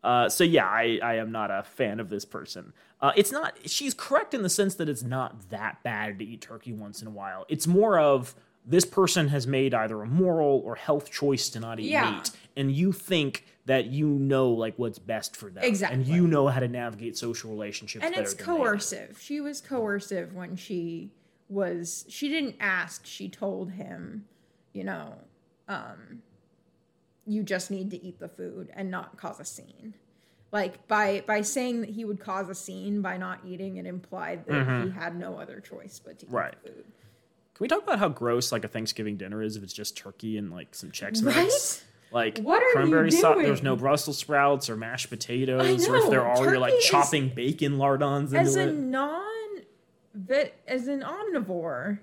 [0.04, 2.74] Uh, so yeah, I, I am not a fan of this person.
[3.00, 3.58] Uh, it's not.
[3.66, 7.08] She's correct in the sense that it's not that bad to eat turkey once in
[7.08, 7.46] a while.
[7.50, 8.34] It's more of
[8.66, 12.12] this person has made either a moral or health choice to not eat Yeah.
[12.12, 16.00] meat, and you think that you know like what's best for them, Exactly.
[16.00, 18.04] and you know how to navigate social relationships.
[18.06, 19.18] and it's coercive.
[19.22, 21.12] She was coercive when she
[21.48, 22.06] was.
[22.10, 23.06] She didn't ask.
[23.06, 24.26] She told him,
[24.74, 25.14] you know,
[25.68, 26.22] um,
[27.26, 29.94] you just need to eat the food and not cause a scene.
[30.52, 34.46] Like by by saying that he would cause a scene by not eating, it implied
[34.48, 36.36] that he had no other choice but to eat Mm-hmm.
[36.38, 36.56] Right.
[36.64, 36.84] the food.
[37.56, 40.38] Can we talk about how gross like a Thanksgiving dinner is if it's just turkey
[40.38, 41.36] and like some Chex Mix?
[41.38, 41.84] Right?
[42.14, 43.38] Like What are you cranberry sauce.
[43.42, 46.90] There's no Brussels sprouts or mashed potatoes, or if there are, you're like turkey is-
[46.90, 48.74] chopping bacon lardons into As a it.
[48.74, 49.62] non,
[50.68, 52.00] as an omnivore,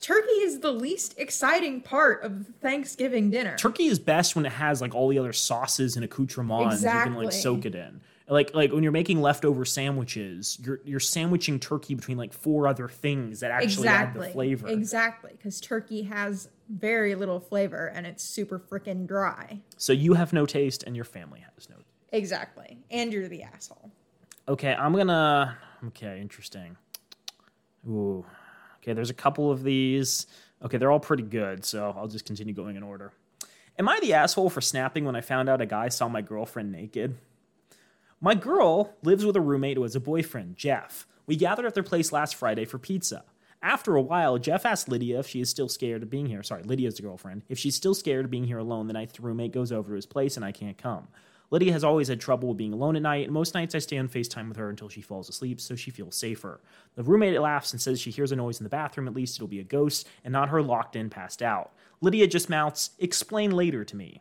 [0.00, 3.56] turkey is the least exciting part of Thanksgiving dinner.
[3.56, 7.14] Turkey is best when it has like all the other sauces and accoutrements you can
[7.14, 8.00] like soak it in.
[8.28, 12.88] Like like when you're making leftover sandwiches, you're you're sandwiching turkey between like four other
[12.88, 14.68] things that actually add the flavor.
[14.68, 19.58] Exactly, because turkey has very little flavor and it's super freaking dry.
[19.76, 21.76] So you have no taste and your family has no.
[22.12, 22.78] Exactly.
[22.90, 23.90] And you're the asshole.
[24.48, 25.58] Okay, I'm gonna.
[25.88, 26.76] Okay, interesting.
[27.88, 28.24] Ooh.
[28.82, 30.26] Okay, there's a couple of these.
[30.62, 33.12] Okay, they're all pretty good, so I'll just continue going in order.
[33.78, 36.72] Am I the asshole for snapping when I found out a guy saw my girlfriend
[36.72, 37.16] naked?
[38.20, 41.06] My girl lives with a roommate who has a boyfriend, Jeff.
[41.26, 43.24] We gathered at their place last Friday for pizza.
[43.62, 46.42] After a while, Jeff asked Lydia if she is still scared of being here.
[46.42, 47.42] Sorry, Lydia's girlfriend.
[47.48, 49.96] If she's still scared of being here alone the night the roommate goes over to
[49.96, 51.08] his place and I can't come.
[51.50, 53.98] Lydia has always had trouble with being alone at night, and most nights I stay
[53.98, 56.60] on FaceTime with her until she falls asleep so she feels safer.
[56.94, 59.48] The roommate laughs and says she hears a noise in the bathroom, at least it'll
[59.48, 61.72] be a ghost, and not her locked in, passed out.
[62.00, 64.20] Lydia just mouths, Explain later to me.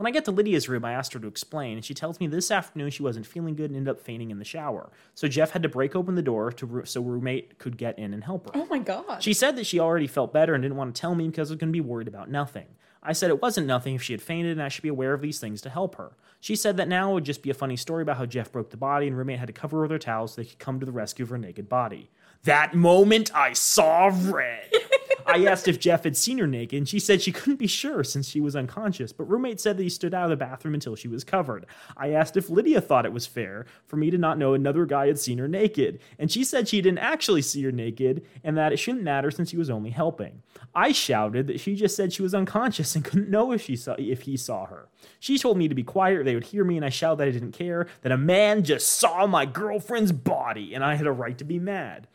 [0.00, 2.26] When I get to Lydia's room, I asked her to explain, and she tells me
[2.26, 4.90] this afternoon she wasn't feeling good and ended up fainting in the shower.
[5.14, 8.24] So Jeff had to break open the door to so roommate could get in and
[8.24, 8.52] help her.
[8.54, 9.22] Oh my god.
[9.22, 11.52] She said that she already felt better and didn't want to tell me because I
[11.52, 12.64] was going to be worried about nothing.
[13.02, 15.22] I said it wasn't nothing if she had fainted and I should be aware of
[15.22, 16.12] these things to help her.
[16.38, 18.70] She said that now it would just be a funny story about how Jeff broke
[18.70, 20.80] the body and roommate had to cover her with her towels so they could come
[20.80, 22.10] to the rescue of her naked body.
[22.44, 24.72] That moment I saw red.
[25.26, 28.02] I asked if Jeff had seen her naked, and she said she couldn't be sure
[28.02, 30.96] since she was unconscious, but roommate said that he stood out of the bathroom until
[30.96, 31.66] she was covered.
[31.96, 35.06] I asked if Lydia thought it was fair for me to not know another guy
[35.06, 38.72] had seen her naked, and she said she didn't actually see her naked and that
[38.72, 40.42] it shouldn't matter since he was only helping.
[40.74, 43.94] I shouted that she just said she was unconscious and couldn't know if she saw
[43.98, 44.88] if he saw her.
[45.18, 47.28] She told me to be quiet or they would hear me, and I shouted that
[47.28, 51.12] I didn't care, that a man just saw my girlfriend's body, and I had a
[51.12, 52.08] right to be mad.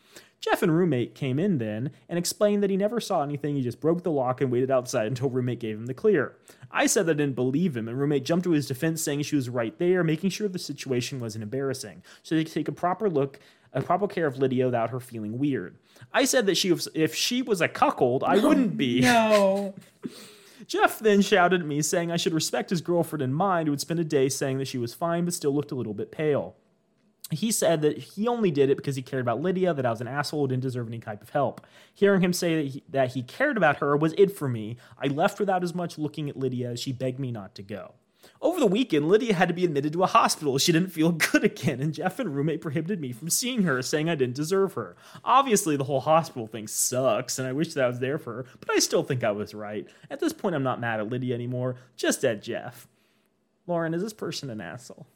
[0.46, 3.56] Jeff and roommate came in then and explained that he never saw anything.
[3.56, 6.36] He just broke the lock and waited outside until roommate gave him the clear.
[6.70, 9.36] I said that I didn't believe him, and roommate jumped to his defense, saying she
[9.36, 13.10] was right there, making sure the situation wasn't embarrassing, so they could take a proper
[13.10, 13.40] look,
[13.74, 15.80] a proper care of Lydia without her feeling weird.
[16.14, 19.02] I said that she was, if she was a cuckold, I wouldn't be.
[19.02, 19.74] no.
[20.68, 23.82] Jeff then shouted at me, saying I should respect his girlfriend and mine, who would
[23.82, 26.56] spend a day saying that she was fine but still looked a little bit pale.
[27.32, 30.00] He said that he only did it because he cared about Lydia, that I was
[30.00, 31.66] an asshole didn't deserve any type of help.
[31.94, 34.78] Hearing him say that he, that he cared about her was it for me.
[35.02, 37.94] I left without as much looking at Lydia as she begged me not to go.
[38.42, 40.58] Over the weekend, Lydia had to be admitted to a hospital.
[40.58, 44.10] She didn't feel good again, and Jeff and roommate prohibited me from seeing her, saying
[44.10, 44.96] I didn't deserve her.
[45.24, 48.46] Obviously, the whole hospital thing sucks, and I wish that I was there for her,
[48.60, 49.88] but I still think I was right.
[50.10, 52.88] At this point, I'm not mad at Lydia anymore, just at Jeff.
[53.68, 55.08] Lauren, is this person an asshole?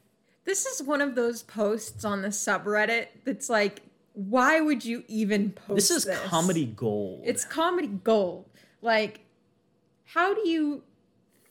[0.50, 3.84] This is one of those posts on the subreddit that's like,
[4.14, 7.22] why would you even post This This is comedy gold.
[7.24, 8.46] It's comedy gold.
[8.82, 9.20] Like,
[10.06, 10.82] how do you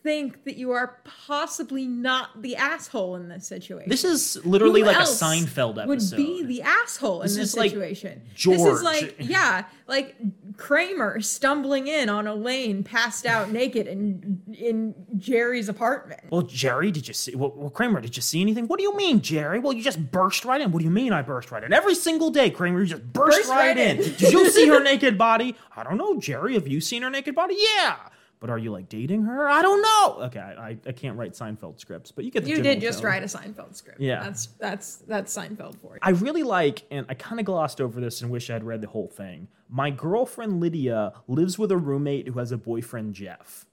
[0.09, 3.91] think that you are possibly not the asshole in this situation?
[3.91, 6.17] this is literally Who like a Seinfeld episode.
[6.17, 8.23] Would be the asshole This in this is like situation.
[8.35, 10.17] This is like, yeah, like
[10.57, 16.23] Kramer stumbling in on Elaine, passed out naked in in Jerry's apartment.
[16.31, 17.35] well, Jerry, did you see?
[17.35, 18.67] Well, well, Kramer, did you see anything?
[18.67, 19.59] What do you mean, Jerry?
[19.59, 20.73] Well, you just burst right in.
[20.73, 21.73] What do you mean I burst right in?
[21.73, 23.99] Every single day, Kramer, you just burst, Burst right, right in.
[23.99, 24.15] in.
[24.15, 25.55] Did you see her naked body?
[25.77, 26.55] I don't know, Jerry.
[26.55, 27.57] Have you seen her naked body?
[27.59, 27.97] Yeah.
[28.41, 29.49] But are you like dating her?
[29.49, 30.25] I don't know.
[30.27, 33.07] Okay, I, I can't write Seinfeld scripts, but you get the You did just tone.
[33.07, 34.01] write a Seinfeld script.
[34.01, 34.23] Yeah.
[34.23, 35.99] that's that's that's Seinfeld for you.
[36.03, 38.81] I really like, and I kind of glossed over this and wish I had read
[38.81, 39.49] the whole thing.
[39.69, 43.67] My girlfriend Lydia lives with a roommate who has a boyfriend, Jeff.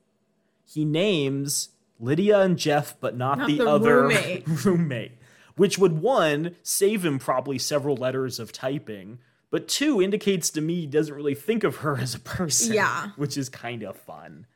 [0.66, 4.48] He names Lydia and Jeff, but not, Not the, the other roommate.
[4.66, 5.12] roommate,
[5.58, 9.20] which would one, save him probably several letters of typing,
[9.52, 12.74] but two, indicates to me he doesn't really think of her as a person.
[12.74, 13.10] Yeah.
[13.16, 14.48] Which is kind of fun.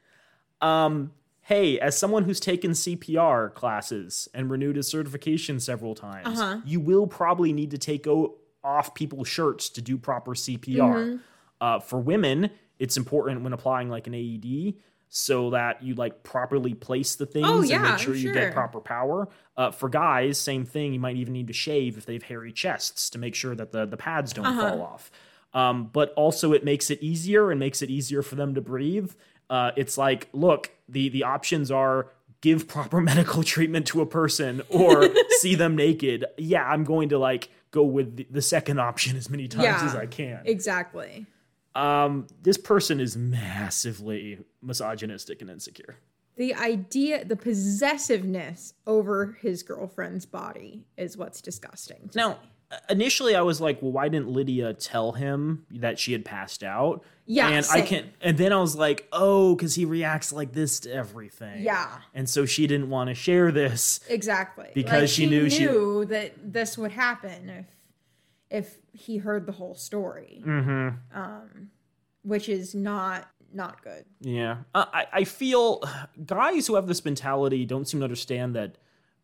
[0.62, 6.62] Um, hey, as someone who's taken CPR classes and renewed his certification several times, Uh-huh.
[6.66, 10.94] you will probably need to take o- off people's shirts to do proper CPR.
[10.96, 11.18] Mm-hmm.
[11.62, 14.76] Uh, for women, it's important when applying like an AED
[15.12, 18.80] so that you like properly place the things Oh, and make sure you get proper
[18.80, 19.28] power.
[19.58, 20.94] Uh, for guys, same thing.
[20.94, 23.72] You might even need to shave if they have hairy chests to make sure that
[23.72, 24.70] the, the pads don't Uh-huh.
[24.70, 25.10] fall off.
[25.52, 29.14] Um, but also, it makes it easier and makes it easier for them to breathe.
[29.50, 32.08] Uh, it's like, look, the the options are
[32.42, 36.26] give proper medical treatment to a person or see them naked.
[36.38, 39.86] Yeah, I'm going to like go with the, the second option as many times Yeah.
[39.86, 40.42] as I can.
[40.46, 41.26] Exactly.
[41.76, 45.98] Um, this person is massively misogynistic and insecure.
[46.36, 52.10] The idea, the possessiveness over his girlfriend's body is what's disgusting.
[52.10, 52.36] to Now, me.
[52.90, 57.04] Initially I was like, well, why didn't Lydia tell him that she had passed out?
[57.26, 60.80] Yeah, and I can and then I was like, oh, because he reacts like this
[60.82, 61.62] to everything.
[61.64, 62.00] Yeah.
[62.14, 64.00] and so she didn't want to share this.
[64.10, 64.70] Exactly.
[64.74, 67.66] Because Like, she knew she- that this would happen if
[68.50, 70.42] if he heard the whole story.
[70.46, 71.18] Mm-hmm.
[71.20, 71.70] Um,
[72.24, 74.06] which is not not good.
[74.22, 75.84] Yeah, Uh, I I feel
[76.26, 78.78] guys who have this mentality don't seem to understand that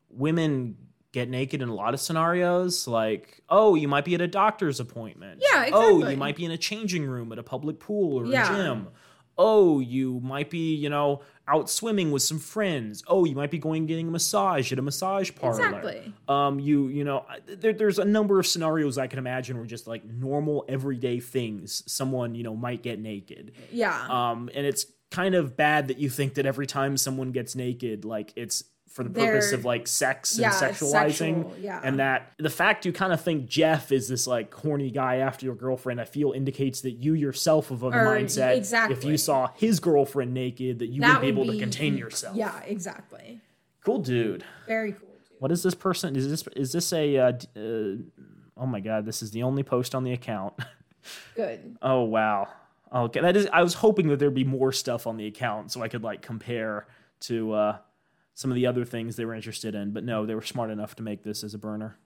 [0.10, 0.78] women
[1.16, 2.88] get naked in a lot of scenarios.
[2.88, 5.42] Like, oh, you might be at a doctor's appointment.
[5.42, 5.82] Yeah, exactly.
[6.04, 8.54] Oh, you might be in a changing room at a public pool or Yeah.
[8.54, 8.88] a gym.
[9.38, 13.04] Oh, you might be, you know, out swimming with some friends.
[13.08, 15.58] Oh, you might be going getting a massage at a massage parlor.
[15.60, 16.14] Exactly.
[16.28, 19.88] Um, you, you know, there, there's a number of scenarios I can imagine where just
[19.88, 23.54] like normal everyday things, someone, you know, might get naked.
[23.72, 24.08] Yeah.
[24.10, 28.04] Um, and it's kind of bad that you think that every time someone gets naked,
[28.06, 28.64] like it's
[28.96, 30.90] for the purpose They're- of like sex and Yeah, sexualizing.
[31.44, 31.82] sexual, yeah.
[31.84, 35.46] And that the fact you kind of think Jeff is this like horny guy after
[35.46, 38.56] your girlfriend, I feel indicates that you yourself of a mindset.
[38.56, 38.96] Exactly.
[38.98, 41.98] If you saw his girlfriend naked, that you that would be able to be- contain
[41.98, 42.38] yourself.
[42.38, 43.42] Yeah, exactly.
[43.84, 44.46] Cool dude.
[44.66, 45.10] Very cool.
[45.10, 45.40] Dude.
[45.40, 46.16] What is this person?
[46.16, 47.18] Is this is this a?
[47.18, 47.96] Uh, uh,
[48.56, 49.06] oh my god!
[49.06, 50.54] This is the only post on the account.
[51.36, 51.78] Good.
[51.82, 52.48] Oh wow.
[52.94, 53.48] Okay, that is.
[53.52, 56.22] I was hoping that there'd be more stuff on the account so I could like
[56.22, 56.88] compare
[57.22, 57.78] to uh,
[58.36, 59.92] some of the other things they were interested in.
[59.92, 61.98] But no, they were smart enough to make this as a burner.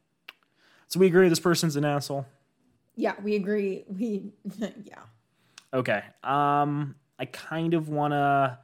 [0.87, 2.25] So we agree this person's an asshole.
[2.95, 3.83] Yeah, we agree.
[3.87, 4.31] We
[4.83, 5.01] yeah.
[5.73, 6.03] Okay.
[6.23, 8.59] Um, I kind of wanna.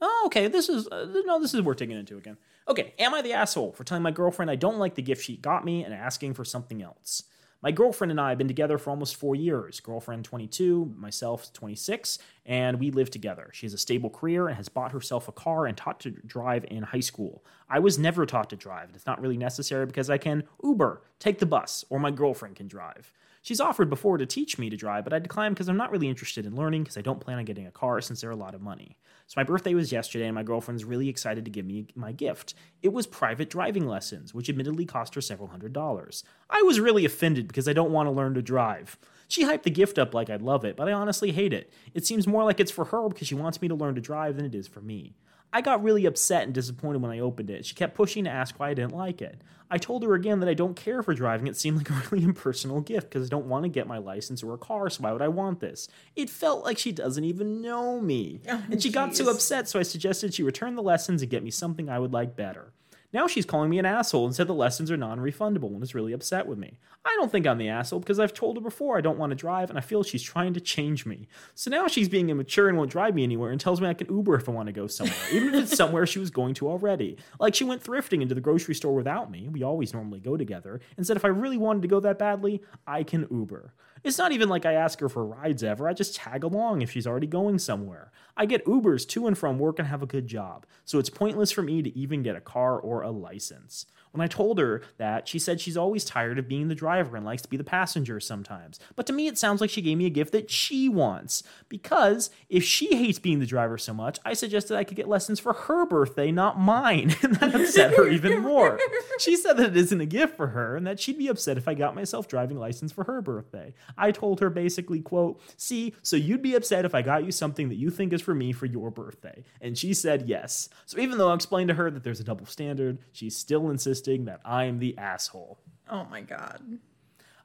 [0.00, 0.48] Oh, okay.
[0.48, 1.40] This is uh, no.
[1.40, 2.36] This is worth digging into again.
[2.68, 2.94] Okay.
[2.98, 5.64] Am I the asshole for telling my girlfriend I don't like the gift she got
[5.64, 7.24] me and asking for something else?
[7.64, 9.80] My girlfriend and I have been together for almost four years.
[9.80, 13.48] Girlfriend 22, myself 26, and we live together.
[13.54, 16.66] She has a stable career and has bought herself a car and taught to drive
[16.68, 17.42] in high school.
[17.70, 21.04] I was never taught to drive, and it's not really necessary because I can Uber,
[21.18, 23.14] take the bus, or my girlfriend can drive.
[23.44, 26.08] She's offered before to teach me to drive, but I declined because I'm not really
[26.08, 28.54] interested in learning because I don't plan on getting a car since they're a lot
[28.54, 28.96] of money.
[29.26, 32.54] So my birthday was yesterday and my girlfriend's really excited to give me my gift.
[32.80, 36.24] It was private driving lessons, which admittedly cost her several hundred dollars.
[36.48, 38.96] I was really offended because I don't want to learn to drive.
[39.28, 41.70] She hyped the gift up like I'd love it, but I honestly hate it.
[41.92, 44.36] It seems more like it's for her because she wants me to learn to drive
[44.36, 45.16] than it is for me.
[45.54, 47.64] I got really upset and disappointed when I opened it.
[47.64, 49.40] She kept pushing to ask why I didn't like it.
[49.70, 51.46] I told her again that I don't care for driving.
[51.46, 54.42] It seemed like a really impersonal gift because I don't want to get my license
[54.42, 55.88] or a car, so why would I want this?
[56.16, 58.40] It felt like she doesn't even know me.
[58.48, 61.44] Oh, and she got so upset, so I suggested she return the lessons and get
[61.44, 62.72] me something I would like better.
[63.14, 65.94] Now she's calling me an asshole and said the lessons are non refundable and is
[65.94, 66.78] really upset with me.
[67.04, 69.36] I don't think I'm the asshole because I've told her before I don't want to
[69.36, 71.28] drive and I feel she's trying to change me.
[71.54, 74.08] So now she's being immature and won't drive me anywhere and tells me I can
[74.08, 76.68] Uber if I want to go somewhere, even if it's somewhere she was going to
[76.68, 77.16] already.
[77.38, 79.48] Like she went thrifting into the grocery store without me.
[79.48, 80.80] We always normally go together.
[80.96, 83.74] And said if I really wanted to go that badly, I can Uber.
[84.04, 85.88] It's not even like I ask her for rides ever.
[85.88, 88.12] I just tag along if she's already going somewhere.
[88.36, 91.50] I get Ubers to and from work and have a good job, so it's pointless
[91.50, 93.86] for me to even get a car or a license.
[94.14, 97.26] When I told her that, she said she's always tired of being the driver and
[97.26, 98.78] likes to be the passenger sometimes.
[98.94, 101.42] But to me, it sounds like she gave me a gift that she wants.
[101.68, 105.40] Because if she hates being the driver so much, I suggested I could get lessons
[105.40, 107.16] for her birthday, not mine.
[107.24, 108.78] And that upset her even more.
[109.18, 111.66] She said that it isn't a gift for her and that she'd be upset if
[111.66, 113.72] I got myself driving license for her birthday.
[113.96, 117.70] I told her basically, quote, see, so you'd be upset if I got you something
[117.70, 119.42] that you think is for me for your birthday.
[119.62, 120.68] And she said yes.
[120.84, 123.70] So even though I explained to her that there's a double standard, she's still
[124.06, 125.58] insisting that I'm the asshole.
[125.90, 126.60] Oh my god.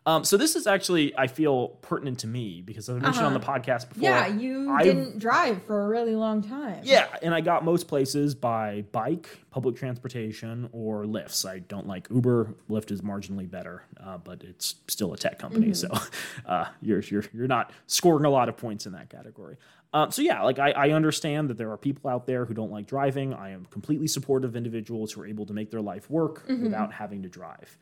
[0.05, 3.39] Um, so this is actually, I feel, pertinent to me because I mentioned on the
[3.39, 4.01] podcast before.
[4.09, 6.79] Yeah, you I've- didn't drive for a really long time.
[6.83, 11.45] Yeah, and I got most places by bike, public transportation, or lifts.
[11.45, 12.55] I don't like Uber.
[12.69, 15.89] Lyft is marginally better, uh, but it's still a tech company, so
[16.45, 19.57] uh, you're you're you're not scoring a lot of points in that category.
[19.91, 22.71] Uh, so yeah, like I, I understand that there are people out there who don't
[22.71, 23.33] like driving.
[23.33, 26.93] I am completely supportive of individuals who are able to make their life work without
[26.93, 27.75] having to drive.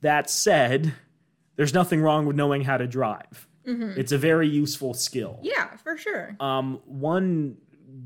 [0.00, 0.94] That said,
[1.56, 3.48] there's nothing wrong with knowing how to drive.
[3.66, 5.40] It's a very useful skill.
[5.42, 6.36] Yeah, for sure.
[6.38, 7.56] Um, one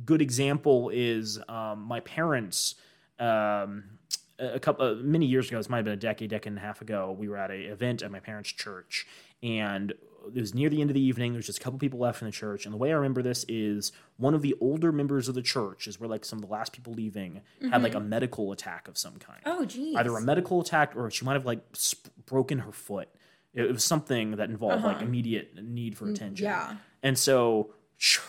[0.04, 2.76] good example is um, my parents.
[3.18, 3.98] Um,
[4.38, 6.60] a couple uh, many years ago, this might have been a decade, decade and a
[6.60, 7.14] half ago.
[7.18, 9.06] We were at an event at my parents' church,
[9.42, 9.92] and
[10.34, 11.32] it was near the end of the evening.
[11.32, 13.44] There's just a couple people left in the church, and the way I remember this
[13.48, 16.50] is one of the older members of the church, is where like some of the
[16.50, 18.08] last people leaving, had like a mm-hmm.
[18.08, 19.96] medical attack of some kind Oh geez.
[19.96, 23.08] either a medical attack or she might have like sp- broken her foot.
[23.54, 25.06] It was something that involved like uh-huh.
[25.06, 26.44] immediate need for mm, attention.
[26.44, 26.76] yeah.
[27.02, 27.74] And so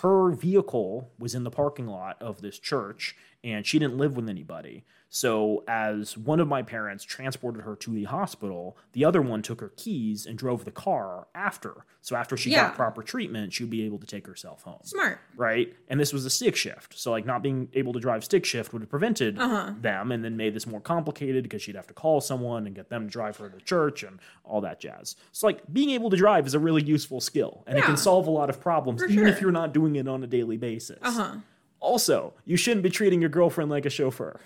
[0.02, 4.28] her vehicle was in the parking lot of this church and she didn't live with
[4.28, 4.84] anybody.
[5.12, 9.60] So, as one of my parents transported her to the hospital, the other one took
[9.60, 11.84] her keys and drove the car after.
[12.02, 12.68] So, after she Yeah.
[12.68, 14.82] got proper treatment, she would be able to take herself home.
[14.84, 15.18] Smart.
[15.36, 15.76] Right?
[15.90, 16.96] And this was a stick shift.
[16.98, 19.74] So, like, not being able to drive stick shift would have prevented Uh-huh.
[19.82, 22.90] them and then made this more complicated because she'd have to call someone and get
[22.90, 25.16] them to drive her to church and all that jazz.
[25.32, 28.28] So, like, being able to drive is a really useful skill and it can solve
[28.28, 31.00] a lot of problems, For even if you're not doing it on a daily basis.
[31.02, 31.36] Uh huh.
[31.80, 34.40] Also, you shouldn't be treating your girlfriend like a chauffeur.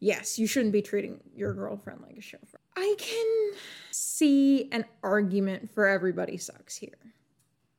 [0.00, 2.60] Yes, you shouldn't be treating your girlfriend like a chauffeur.
[2.76, 3.58] I can
[3.90, 6.98] see an argument for everybody sucks here.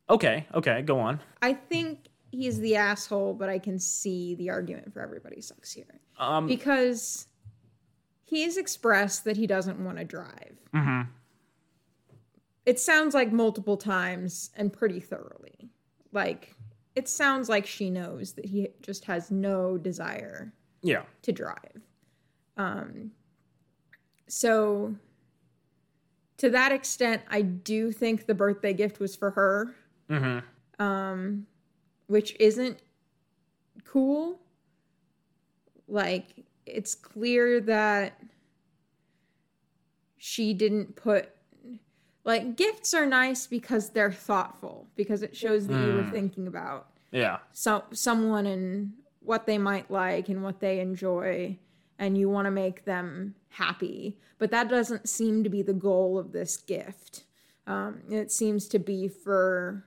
[0.10, 1.22] Okay, okay, go on.
[1.42, 6.00] I think he's the asshole, but I can see the argument for everybody sucks here.
[6.18, 7.28] Um, Because
[8.26, 10.58] he's expressed that he doesn't want to drive.
[10.74, 11.08] mhm.
[12.66, 15.72] It sounds like multiple times and pretty thoroughly.
[16.12, 16.54] Like,
[16.96, 20.54] it sounds like she knows that he just has no desire
[20.84, 21.06] Yeah.
[21.24, 21.82] to drive.
[22.60, 23.12] Um,
[24.28, 24.94] so,
[26.38, 29.76] to that extent, I do think the birthday gift was for her,
[30.10, 30.84] Mm-hmm.
[30.84, 31.48] um,
[32.08, 32.80] which isn't
[33.86, 34.40] cool.
[35.88, 38.22] Like, it's clear that
[40.18, 41.30] she didn't put.
[42.26, 46.12] Like, gifts are nice because they're thoughtful, because it shows that you were Mm.
[46.12, 47.40] thinking about Yeah.
[47.54, 51.58] so someone and what they might like and what they enjoy
[52.00, 56.18] and you want to make them happy but that doesn't seem to be the goal
[56.18, 57.24] of this gift
[57.68, 59.86] um, it seems to be for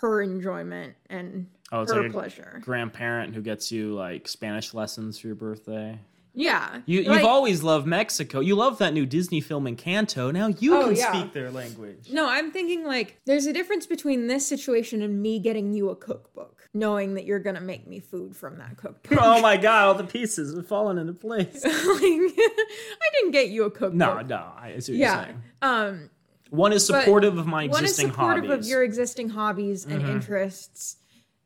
[0.00, 4.74] her enjoyment and Oh, it's her like a pleasure grandparent who gets you like Spanish
[4.74, 5.98] lessons for your birthday.
[6.34, 8.40] yeah You, like- you've always loved Mexico.
[8.40, 10.32] You love that new Disney film Encanto.
[10.32, 11.12] Now you Oh, can yeah.
[11.12, 12.08] speak their language.
[12.12, 15.96] no i'm thinking like there's a difference between this situation and me getting you a
[15.96, 19.94] cookbook knowing that you're gonna make me food from that cookbook oh my god, all
[19.94, 21.62] the pieces have fallen into place.
[21.64, 25.42] like, i didn't get you a cookbook no, no, I see what yeah you're saying.
[25.62, 26.10] um
[26.50, 28.18] One is supportive of my existing hobbies.
[28.18, 28.66] one is supportive hobbies.
[28.66, 30.08] of your existing hobbies and Mhm.
[30.08, 30.96] interests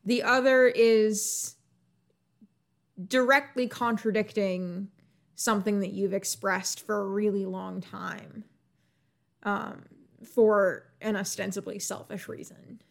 [0.05, 1.55] the other is
[3.07, 4.89] directly contradicting
[5.35, 8.43] something that you've expressed for a really long time
[9.43, 9.83] um,
[10.25, 12.81] for an ostensibly selfish reason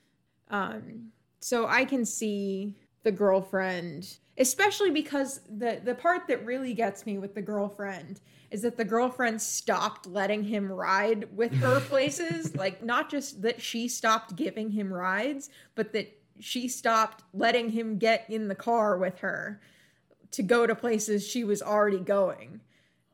[0.49, 1.11] um,
[1.41, 7.19] so i can see the girlfriend especially because the the part that really gets me
[7.19, 8.21] with the girlfriend
[8.51, 12.55] is that the girlfriend stopped letting him ride with her places.
[12.55, 17.99] Like not just that she stopped giving him rides but that she stopped letting him
[17.99, 19.61] get in the car with her
[20.33, 22.61] to go to places she was already going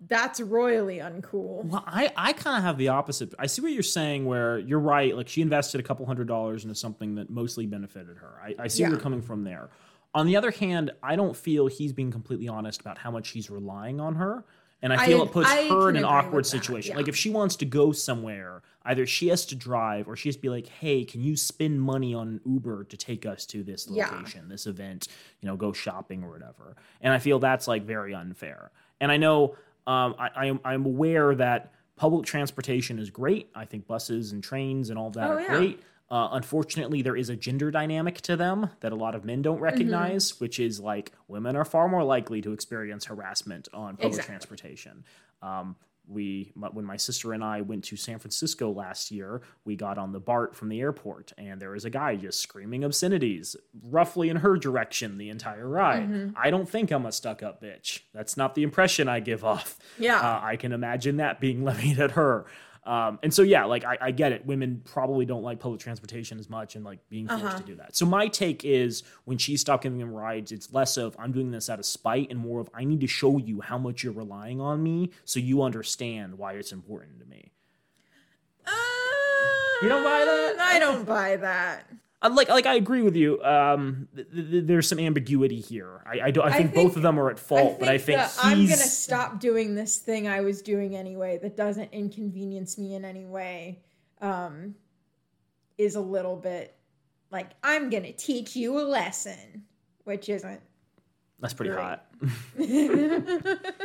[0.09, 3.34] that's royally uncool Well, I, I kind of have the opposite.
[3.38, 5.16] I see what you're saying, where you're right.
[5.16, 8.34] Like she invested a couple hundred dollars into something that mostly benefited her.
[8.42, 9.70] I, I see where you're coming from there.
[10.14, 13.48] On the other hand, I don't feel he's being completely honest about how much he's
[13.48, 14.44] relying on her.
[14.82, 16.90] And I I- feel it puts I her in an awkward situation.
[16.92, 16.96] yeah.
[16.96, 20.34] Like if she wants to go somewhere, either she has to drive or she has
[20.36, 23.86] to be like, "Hey, can you spend money on Uber to take us to this
[23.88, 24.09] Yeah.
[24.09, 25.07] location, this event?
[25.40, 28.72] You know, go shopping or whatever." And I feel that's like very unfair.
[29.00, 29.55] And I know
[29.87, 33.51] um, I, I am I'm aware that public transportation is great.
[33.55, 35.47] I think buses and trains and all that Oh, are yeah.
[35.49, 35.80] great.
[36.11, 39.55] Uh, unfortunately, there is a gender dynamic to them that a lot of men don't
[39.57, 39.64] Mm-hmm.
[39.64, 44.33] recognize, which is like women are far more likely to experience harassment on public Exactly.
[44.33, 45.05] transportation.
[45.41, 45.76] Um,
[46.09, 50.12] we, when my sister and I went to San Francisco last year, we got on
[50.12, 54.36] the BART from the airport, and there was a guy just screaming obscenities, roughly in
[54.36, 56.09] her direction the entire ride.
[56.09, 56.36] Mm-hmm.
[56.36, 58.00] I don't think I'm a stuck-up bitch.
[58.12, 59.78] That's not the impression I give off.
[59.98, 60.18] Yeah.
[60.20, 62.46] Uh, I can imagine that being levied at her.
[62.85, 64.45] Um, and so, yeah, like I, I get it.
[64.45, 67.59] Women probably don't like public transportation as much and like being forced Uh-huh.
[67.59, 67.95] to do that.
[67.95, 71.53] So my take is when she stopped giving them rides, it's less of I'm doing
[71.53, 74.12] this out of spite and more of I need to show you how much you're
[74.12, 77.53] relying on me so you understand why it's important to me.
[79.83, 80.57] You don't buy that?
[80.61, 81.85] I don't buy that.
[82.31, 83.43] Like, like I agree with you.
[83.43, 86.03] Um, th- th- there's some ambiguity here.
[86.07, 88.20] I, I, do, I, think, think- both of them are at fault, but I think.
[88.43, 93.05] I'm gonna stop doing this thing I was doing anyway that doesn't inconvenience me in
[93.05, 93.81] any way.
[94.20, 94.77] Um,
[95.79, 96.77] is a little bit
[97.31, 99.64] like I'm gonna teach you a lesson,
[100.05, 100.61] which isn't.
[101.41, 101.83] That's pretty Great.
[101.83, 102.07] hot.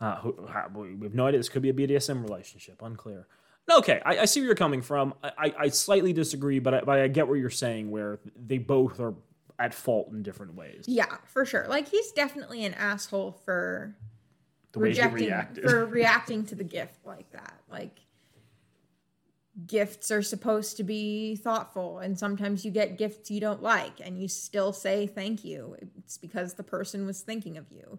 [0.00, 1.38] Uh, who, how, we we have no idea.
[1.38, 2.82] This could be a BDSM relationship.
[2.82, 3.26] Unclear.
[3.70, 5.14] Okay, I, I see where you're coming from.
[5.22, 8.58] I, I, I slightly disagree, but I, but I get what you're saying, where they
[8.58, 9.14] both are
[9.58, 10.84] at fault in different ways.
[10.86, 11.66] yeah, for sure.
[11.68, 13.96] Like he's definitely an asshole for
[14.72, 15.64] The way rejecting he reacted.
[15.70, 17.54] for reacting to the gift like that.
[17.70, 18.00] Like
[19.66, 24.20] gifts are supposed to be thoughtful and sometimes you get gifts you don't like and
[24.20, 27.96] you still say thank you it's because the person was thinking of you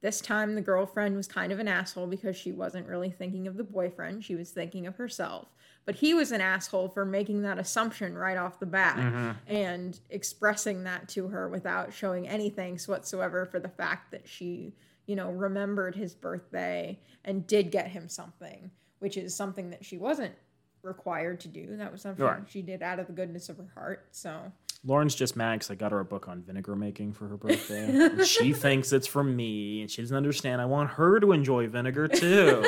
[0.00, 3.56] this time the girlfriend was kind of an asshole because she wasn't really thinking of
[3.56, 5.48] the boyfriend she was thinking of herself
[5.84, 9.30] but he was an asshole for making that assumption right off the bat mm-hmm.
[9.46, 14.74] and expressing that to her without showing any thanks whatsoever for the fact that she
[15.06, 19.96] you know remembered his birthday and did get him something which is something that she
[19.96, 20.34] wasn't
[20.82, 21.76] required to do.
[21.76, 22.42] That was something Right.
[22.48, 24.08] she did out of the goodness of her heart.
[24.12, 24.52] So
[24.84, 28.08] Lauren's just mad because I got her a book on vinegar making for her birthday.
[28.24, 30.60] She thinks it's from me, and she doesn't understand.
[30.60, 32.64] I want her to enjoy vinegar too.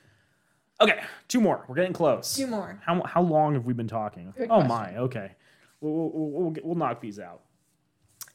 [0.80, 1.64] okay, two more.
[1.68, 2.34] We're getting close.
[2.36, 2.80] two more.
[2.84, 4.32] How how long have we been talking?
[4.36, 4.68] Good oh question.
[4.68, 4.96] my.
[4.96, 5.32] Okay,
[5.80, 7.40] we'll we'll, we'll, we'll, we'll knock these out.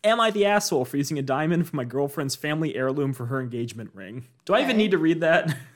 [0.04, 3.42] Am I the asshole for using a diamond from my girlfriend's family heirloom for her
[3.42, 4.28] engagement ring?
[4.46, 4.78] Do I even Okay.
[4.78, 5.56] need to read that?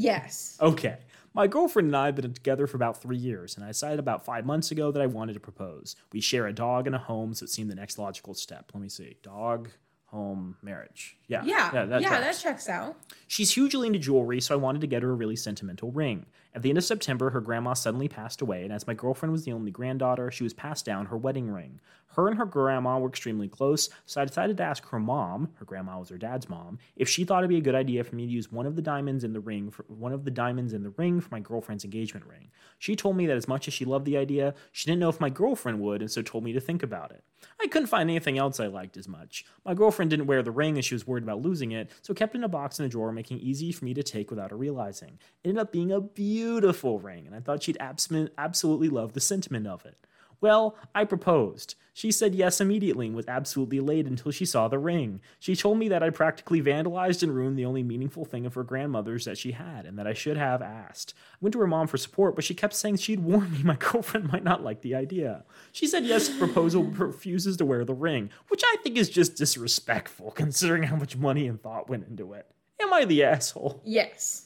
[0.00, 0.56] Yes.
[0.60, 0.96] Okay.
[1.38, 4.24] My girlfriend and I have been together for about three years, and I decided about
[4.24, 5.94] five months ago that I wanted to propose.
[6.12, 8.72] We share a dog and a home, so it seemed the next logical step.
[8.74, 9.18] Let me see.
[9.22, 9.68] Dog,
[10.06, 11.16] home, marriage.
[11.28, 11.44] Yeah.
[11.44, 11.70] Yeah.
[11.72, 12.42] Yeah, that that, tracks.
[12.42, 12.96] checks out.
[13.28, 16.26] She's hugely into jewelry, so I wanted to get her a really sentimental ring.
[16.56, 19.44] At the end of September, her grandma suddenly passed away, and as my girlfriend was
[19.44, 21.78] the only granddaughter, she was passed down her wedding ring.
[22.18, 25.64] Her and her grandma were extremely close, so I decided to ask her mom, her
[25.64, 28.26] grandma was her dad's mom, if she thought it'd be a good idea for me
[28.26, 30.82] to use one of the diamonds in the ring for one of the diamonds in
[30.82, 32.50] the ring for my girlfriend's engagement ring.
[32.76, 35.20] She told me that as much as she loved the idea, she didn't know if
[35.20, 37.22] my girlfriend would, and so told me to think about it.
[37.62, 39.44] I couldn't find anything else I liked as much.
[39.64, 42.34] My girlfriend didn't wear the ring as she was worried about losing it, so kept
[42.34, 44.50] it in a box in a drawer, making it easy for me to take without
[44.50, 45.20] her realizing.
[45.44, 49.20] It ended up being a beautiful ring, and I thought she'd abs- absolutely love the
[49.20, 50.04] sentiment of it.
[50.40, 51.74] Well, I proposed.
[51.98, 55.20] She said yes immediately and was absolutely elated until she saw the ring.
[55.40, 58.62] She told me that I practically vandalized and ruined the only meaningful thing of her
[58.62, 61.14] grandmother's that she had, and that I should have asked.
[61.32, 63.74] I went to her mom for support, but she kept saying she'd warned me my
[63.74, 65.42] girlfriend might not like the idea.
[65.72, 69.34] She said yes, proposal but refuses to wear the ring, which I think is just
[69.34, 72.46] disrespectful considering how much money and thought went into it.
[72.80, 73.82] Am I the asshole?
[73.84, 74.44] Yes.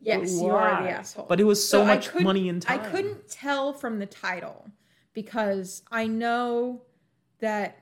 [0.00, 1.26] Yes, you are the asshole.
[1.28, 2.78] But it was so, I much money and time.
[2.78, 4.70] I couldn't tell from the title
[5.14, 6.82] because I know
[7.40, 7.78] that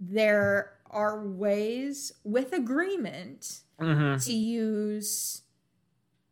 [0.00, 4.24] there are ways with agreement Mhm.
[4.24, 5.42] to use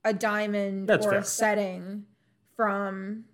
[0.05, 1.19] a diamond That's or fair.
[1.21, 2.07] a setting
[2.57, 3.25] from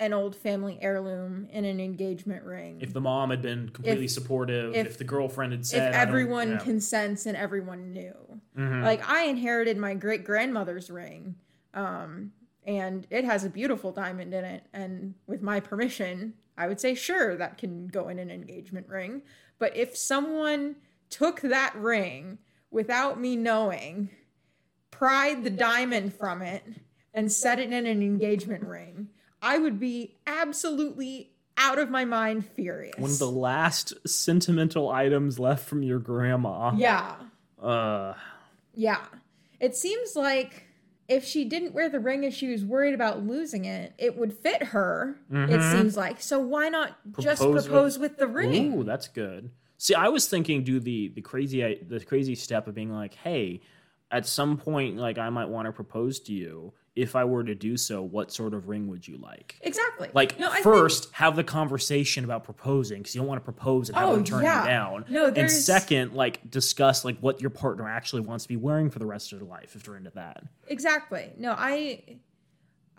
[0.00, 2.80] an old family heirloom in an engagement ring.
[2.80, 5.98] If the mom had been completely If- supportive, if, if- the girlfriend had said, I
[5.98, 6.58] don't- everyone yeah.
[6.58, 8.40] consents and everyone knew.
[8.56, 8.82] Mhm.
[8.82, 11.36] Like I inherited my great grandmother's ring,
[11.74, 12.32] um,
[12.66, 14.64] and it has a beautiful diamond in it.
[14.72, 19.22] And with my permission, I would say sure that can go in an engagement ring.
[19.58, 20.76] But if someone
[21.10, 22.38] took that ring
[22.70, 24.10] without me knowing,
[24.90, 26.64] pried the diamond from it,
[27.12, 29.08] and set it in an engagement ring,
[29.40, 32.98] I would be absolutely out of my mind furious.
[32.98, 36.72] one of the last sentimental items left from your grandma.
[36.76, 37.14] yeah.
[37.62, 38.14] Uh,
[38.74, 39.04] Yeah.
[39.60, 40.64] It seems like
[41.08, 44.32] if she didn't wear the ring and she was worried about losing it, it would
[44.32, 45.16] fit her.
[45.30, 46.20] It seems like.
[46.20, 47.52] So why not just Mm-hmm.
[47.52, 48.72] Propose with- propose with, the ring?
[48.74, 49.50] ooh, that's good.
[49.76, 53.60] See, I was thinking do the the crazy the crazy step of being like, hey,
[54.10, 56.72] at some point, like I might want to propose to you.
[56.96, 59.56] If I were to do so, what sort of ring would you like?
[59.62, 60.10] Exactly.
[60.14, 63.44] Like No, I think- first, have the conversation about proposing because you don't want to
[63.44, 64.62] propose and have Oh, them turn yeah.
[64.62, 65.04] you down.
[65.08, 69.00] No, and second, like discuss like what your partner actually wants to be wearing for
[69.00, 70.44] the rest of their life if they're into that.
[70.68, 71.32] exactly.
[71.36, 72.18] No, I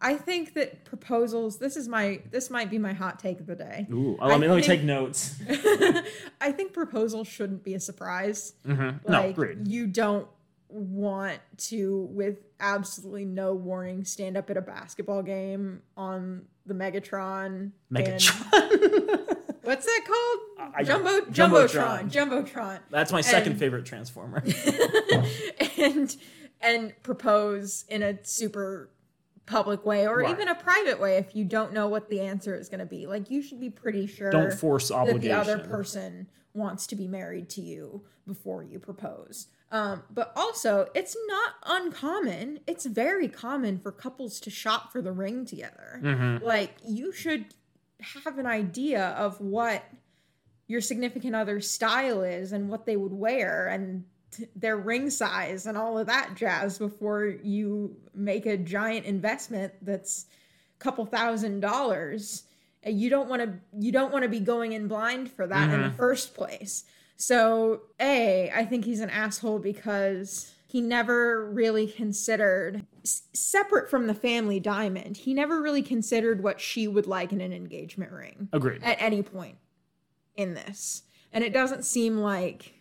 [0.02, 3.56] I think that proposals this is my this might be my hot take of the
[3.56, 3.88] day.
[3.90, 5.36] Ooh, I let me let me take notes.
[6.42, 8.54] I think proposals shouldn't be a surprise.
[8.68, 9.10] Mm-hmm.
[9.10, 9.68] no, Like agreed.
[9.70, 10.28] you don't
[10.76, 17.48] want to with absolutely no warning stand up at a basketball game on the Megatron.
[17.56, 19.38] and- Megatron.
[19.64, 20.72] what's that called?
[20.76, 22.12] I- Jumbo Jumbotron.
[22.12, 22.12] Jumbotron.
[22.12, 22.80] Jumbotron.
[22.90, 24.44] That's my second And- favorite Transformer.
[25.78, 26.16] and
[26.62, 28.90] and propose in a super
[29.46, 30.32] public way or Right.
[30.32, 33.06] even a private way if you don't know what the answer is going to be.
[33.06, 37.08] Like you should be pretty sure Don't force that the other person wants to be
[37.08, 39.48] married to you before you propose.
[39.76, 42.62] Um, but also, it's not uncommon.
[42.66, 46.00] It's very common for couples to shop for the ring together.
[46.02, 46.46] Mm-hmm.
[46.46, 47.44] Like, you should
[48.00, 49.84] have an idea of what
[50.68, 55.66] your significant other's style is and what they would wear and t- their ring size
[55.66, 60.26] and all of that jazz before you make a giant investment that's
[60.80, 62.44] a couple thousand dollars
[62.86, 65.82] you don't want to you don't want to be going in blind for that in
[65.82, 66.84] the first place
[67.18, 74.08] so a i think he's an asshole because he never really considered s- separate from
[74.08, 75.16] the family diamond.
[75.16, 78.84] He never really considered what she would like in an engagement ring Agreed.
[78.84, 79.58] at any point
[80.36, 81.04] in this.
[81.32, 82.74] And it doesn't seem like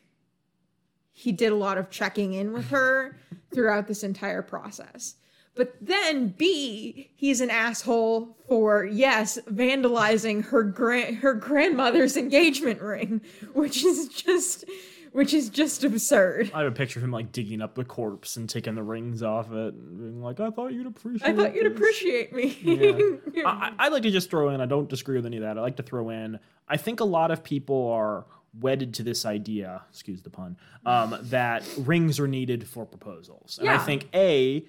[1.13, 3.17] he did a lot of checking in with her
[3.53, 5.15] throughout this entire process.
[5.57, 13.21] But then B, he's an asshole for yes, vandalizing her grand her grandmother's engagement ring,
[13.55, 14.65] which is just
[15.13, 16.51] which is just absurd.
[16.53, 19.23] I have a picture of him like digging up the corpse and taking the rings
[19.23, 22.59] off it and being like, I thought you'd appreciate I thought you'd this." appreciate me.
[23.47, 25.57] I, I- I'd like to just throw in, I don't disagree with any of that.
[25.57, 28.27] I like to throw in, I think a lot of people are
[28.59, 33.59] wedded to this idea, excuse the pun, um, that rings are needed for proposals.
[33.61, 34.65] And I think, A,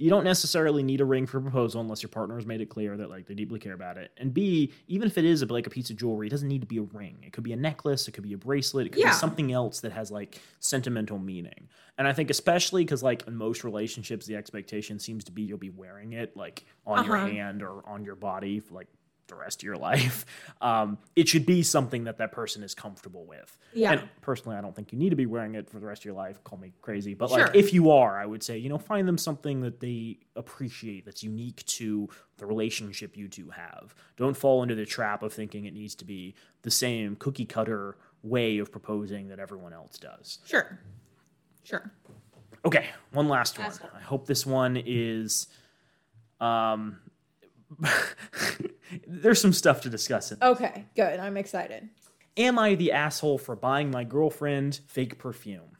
[0.00, 2.66] you don't necessarily need a ring for a proposal unless your partner has made it
[2.70, 4.10] clear that like they deeply care about it.
[4.16, 6.66] And B, even if it is like a piece of jewelry, it doesn't need to
[6.66, 7.18] be a ring.
[7.22, 9.08] It could be a necklace, it could be a bracelet, it could Yeah.
[9.10, 11.68] be something else that has like sentimental meaning.
[11.98, 15.58] And I think especially because like in most relationships, the expectation seems to be you'll
[15.58, 17.26] be wearing it like on your Uh-huh.
[17.26, 18.88] hand or on your body for like
[19.30, 20.26] the rest of your life.
[20.62, 23.56] Um, it should be something that that person is comfortable with.
[23.72, 23.92] Yeah.
[23.92, 26.04] And personally, I don't think you need to be wearing it for the rest of
[26.04, 26.44] your life.
[26.44, 27.46] Call me crazy, but Sure.
[27.46, 31.06] like if you are, I would say you know find them something that they appreciate
[31.06, 33.94] that's unique to the relationship you two have.
[34.18, 37.96] Don't fall into the trap of thinking it needs to be the same cookie cutter
[38.22, 40.40] way of proposing that everyone else does.
[40.44, 40.78] Sure.
[41.64, 41.90] Sure.
[42.66, 43.68] Okay, one last one.
[43.68, 43.88] Asshole.
[43.96, 45.46] I hope this one is.
[46.38, 46.98] Um,
[49.06, 50.32] there's some stuff to discuss.
[50.32, 50.38] In.
[50.42, 51.20] Okay, good.
[51.20, 51.88] I'm excited.
[52.36, 55.76] Am I the asshole for buying my girlfriend fake perfume?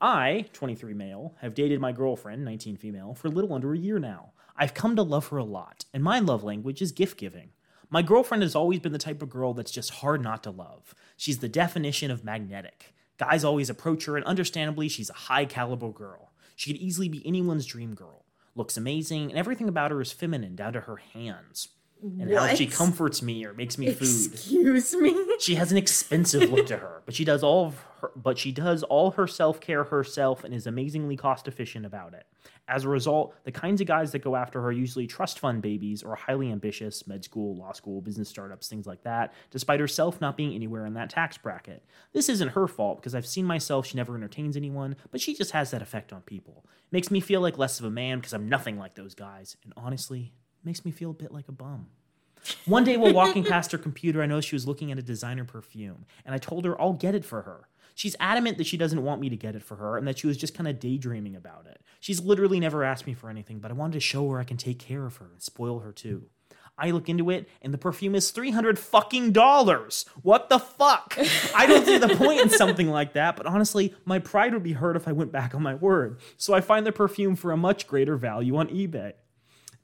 [0.00, 3.98] I, 23 male, have dated my girlfriend, 19 female, for a little under a year
[3.98, 4.32] now.
[4.56, 7.50] I've come to love her a lot, and my love language is gift giving.
[7.88, 10.94] My girlfriend has always been the type of girl that's just hard not to love.
[11.16, 12.94] She's the definition of magnetic.
[13.18, 16.32] Guys always approach her, and understandably, she's a high caliber girl.
[16.56, 18.24] She could easily be anyone's dream girl.
[18.54, 21.68] Looks amazing, and everything about her is feminine, down to her hands.
[22.02, 24.32] And how she comforts me or makes me food.
[24.32, 25.14] Excuse me.
[25.40, 28.52] She has an expensive look to her, but she does all of her, but she
[28.52, 32.26] does all her self care herself and is amazingly cost efficient about it.
[32.68, 35.62] As a result, the kinds of guys that go after her are usually trust fund
[35.62, 40.20] babies or highly ambitious med school, law school, business startups, things like that, despite herself
[40.20, 41.84] not being anywhere in that tax bracket.
[42.12, 45.52] This isn't her fault because I've seen myself she never entertains anyone, but she just
[45.52, 46.64] has that effect on people.
[46.66, 49.56] It makes me feel like less of a man because I'm nothing like those guys,
[49.64, 50.32] and honestly,
[50.66, 51.86] makes me feel a bit like a bum.
[52.66, 55.44] One day while walking past her computer, I noticed she was looking at a designer
[55.44, 57.68] perfume, and I told her I'll get it for her.
[57.94, 60.26] She's adamant that she doesn't want me to get it for her and that she
[60.26, 61.80] was just kind of daydreaming about it.
[61.98, 64.58] She's literally never asked me for anything, but I wanted to show her I can
[64.58, 66.28] take care of her and spoil her too.
[66.78, 70.04] I look into it, and the perfume is three hundred fucking dollars.
[70.20, 71.18] What the fuck?
[71.54, 74.74] I don't see the point in something like that, but honestly, my pride would be
[74.74, 76.20] hurt if I went back on my word.
[76.36, 79.14] So I find the perfume for a much greater value on eBay.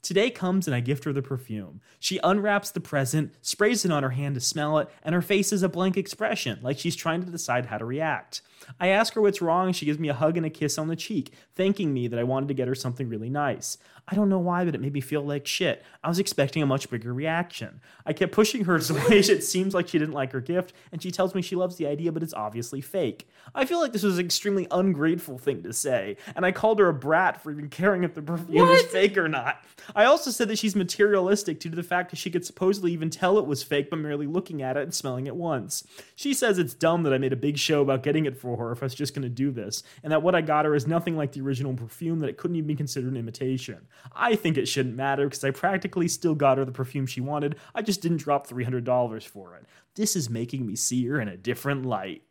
[0.03, 1.79] Today comes and I gift her the perfume.
[1.97, 5.53] She unwraps the present, sprays it on her hand to smell it, and her face
[5.53, 8.41] is a blank expression, like she's trying to decide how to react.
[8.81, 10.97] I ask her what's wrong, she gives me a hug and a kiss on the
[10.97, 13.77] cheek, thanking me that I wanted to get her something really nice.
[14.05, 15.81] I don't know why, but it made me feel like shit.
[16.03, 17.79] I was expecting a much bigger reaction.
[18.05, 21.01] I kept pushing her to ways it seems like she didn't like her gift, and
[21.01, 23.29] she tells me she loves the idea, but it's obviously fake.
[23.55, 26.89] I feel like this was an extremely ungrateful thing to say, and I called her
[26.89, 28.91] a brat for even caring if the perfume is What?
[28.91, 29.63] fake or not.
[29.95, 33.09] I also said that she's materialistic due to the fact that she could supposedly even
[33.09, 35.87] tell it was fake by merely looking at it and smelling it once.
[36.15, 38.73] She says it's dumb that I made a big show about getting it for her
[38.73, 40.87] if I was just going to do this, and that what I got her is
[40.87, 43.77] nothing like the original perfume, that it couldn't even be considered an imitation.
[44.15, 47.55] I think it shouldn't matter because I practically still got her the perfume she wanted,
[47.73, 49.65] I just didn't drop $300 for it.
[49.95, 52.23] This is making me see her in a different light.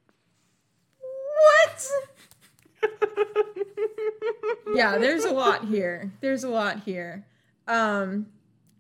[1.01, 1.89] What?
[4.75, 6.13] yeah, there's a lot here.
[6.21, 7.27] There's a lot here.
[7.69, 8.27] Um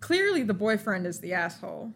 [0.01, 1.93] clearly the boyfriend is the asshole.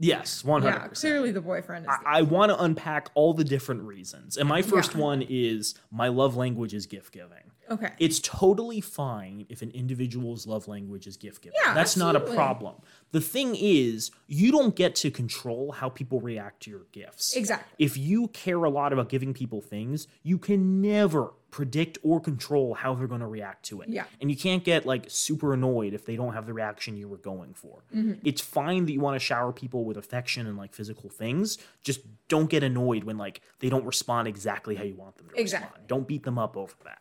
[0.00, 0.64] Yes, 100%.
[0.64, 4.36] Yeah, clearly the boyfriend is the I want to unpack all the different reasons.
[4.36, 5.00] And my first Yeah.
[5.00, 7.52] one is my love language is gift giving.
[7.70, 7.90] Okay.
[7.98, 11.58] It's totally fine if an individual's love language is gift giving.
[11.64, 12.74] Yeah, That's not a problem.
[13.12, 17.34] The thing is, you don't get to control how people react to your gifts.
[17.36, 17.66] Exactly.
[17.78, 22.74] If you care a lot about giving people things, you can never predict or control
[22.74, 23.88] how they're going to react to it.
[23.88, 24.04] Yeah.
[24.20, 27.16] And you can't get like super annoyed if they don't have the reaction you were
[27.16, 27.84] going for.
[27.94, 28.14] Mm-hmm.
[28.24, 31.56] It's fine that you want to shower people with affection and like physical things.
[31.84, 35.40] Just don't get annoyed when like they don't respond exactly how you want them to
[35.40, 35.68] Exactly.
[35.68, 35.86] respond.
[35.86, 36.98] Don't beat them up over that.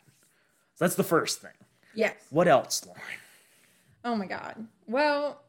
[0.83, 1.51] That's the first thing.
[1.95, 2.15] Yes.
[2.29, 3.01] What else, Lauren?
[4.05, 4.67] Oh my god.
[4.87, 5.41] Well,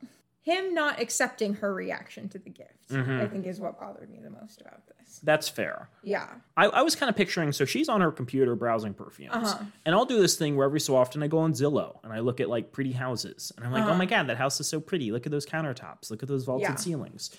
[0.43, 3.21] him not accepting her reaction to the gift, Mm-hmm.
[3.23, 5.19] I think is what bothered me the most about this.
[5.23, 5.89] That's fair.
[6.03, 6.29] Yeah.
[6.55, 9.33] I, I was kind of picturing so she's on her computer browsing perfumes.
[9.35, 9.65] Uh-huh.
[9.87, 12.19] And I'll do this thing where every so often I go on Zillow and I
[12.21, 13.51] look at like pretty houses.
[13.57, 15.11] And I'm like, oh my God, that house is so pretty.
[15.13, 16.11] Look at those countertops.
[16.11, 16.75] Look at those vaulted Yeah.
[16.75, 17.31] ceilings.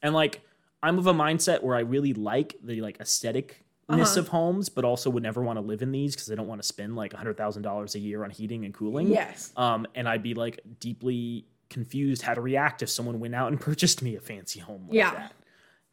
[0.00, 0.40] And like,
[0.82, 3.52] I'm of a mindset where I really like the like aestheticness
[3.88, 4.20] Uh-huh.
[4.20, 6.60] of homes, but also would never want to live in these because I don't want
[6.62, 9.08] to spend like $100,000 a year on heating and cooling.
[9.08, 9.52] Yes.
[9.56, 13.60] Um, and I'd be like deeply confused how to react if someone went out and
[13.68, 15.12] purchased me a fancy home like Yeah.
[15.12, 15.32] that.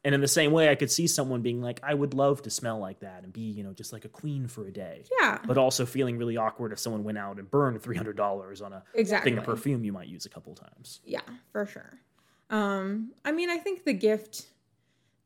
[0.03, 2.49] And in the same way, I could see someone being like, I would love to
[2.49, 5.03] smell like that and be, you know, just like a queen for a day.
[5.19, 5.37] Yeah.
[5.45, 9.29] But also feeling really awkward if someone went out and burned $300 on a Exactly.
[9.31, 11.01] thing of perfume you might use a couple times.
[11.05, 11.19] Yeah,
[11.51, 11.99] for sure.
[12.49, 14.47] Um, I mean, I think the gift,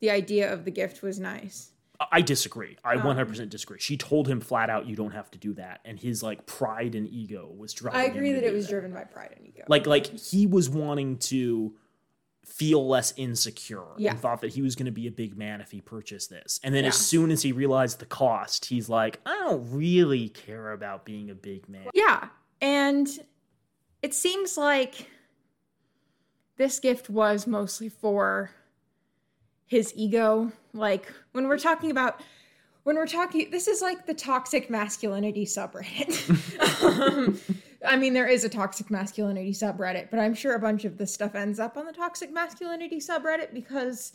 [0.02, 1.72] the idea of the gift was nice.
[2.12, 2.78] I- disagree.
[2.84, 3.80] I Um, 100% disagree.
[3.80, 5.82] She told him flat out, you don't have to do that.
[5.86, 9.04] And his like pride and ego was driving I agree that it was driven by
[9.06, 9.64] pride and ego.
[9.68, 11.76] like like he was wanting to
[12.46, 14.12] feel less insecure Yeah.
[14.12, 16.60] and thought that he was going to be a big man if he purchased this
[16.64, 20.72] and then as soon as he realized the cost he's like i don't really care
[20.72, 22.30] about being a big man Yeah.
[22.62, 23.08] And
[24.04, 25.10] it seems like
[26.58, 28.52] this gift was mostly for
[29.66, 30.52] his ego.
[30.74, 32.22] Like when we're talking about
[32.84, 36.84] when we're talking this is like the toxic masculinity subreddit.
[36.84, 37.40] um,
[37.88, 41.14] I mean there is a toxic masculinity subreddit, but I'm sure a bunch of this
[41.14, 44.14] stuff ends up on the toxic masculinity subreddit because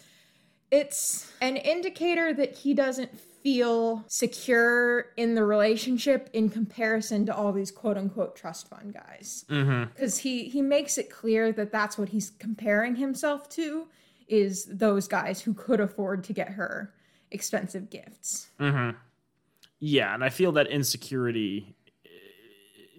[0.70, 7.52] it's an indicator that he doesn't feel secure in the relationship in comparison to all
[7.52, 9.84] these quote unquote trust fund guys mm-hmm.
[9.84, 13.88] because he he makes it clear that that's what he's comparing himself to
[14.30, 16.92] is those guys who could afford to get her
[17.30, 18.96] expensive gifts Mm-hmm.
[19.80, 21.74] yeah and i feel that insecurity
[22.04, 22.08] eh,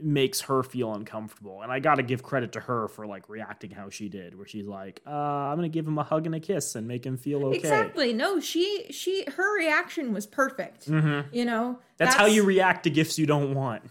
[0.02, 3.90] makes her feel uncomfortable and i gotta give credit to her for like reacting how
[3.90, 6.76] she did where she's like uh, i'm gonna give him a hug and a kiss
[6.76, 11.28] and make him feel okay exactly no she she her reaction was perfect mm-hmm.
[11.36, 13.84] you know that's, how you react to gifts you don't want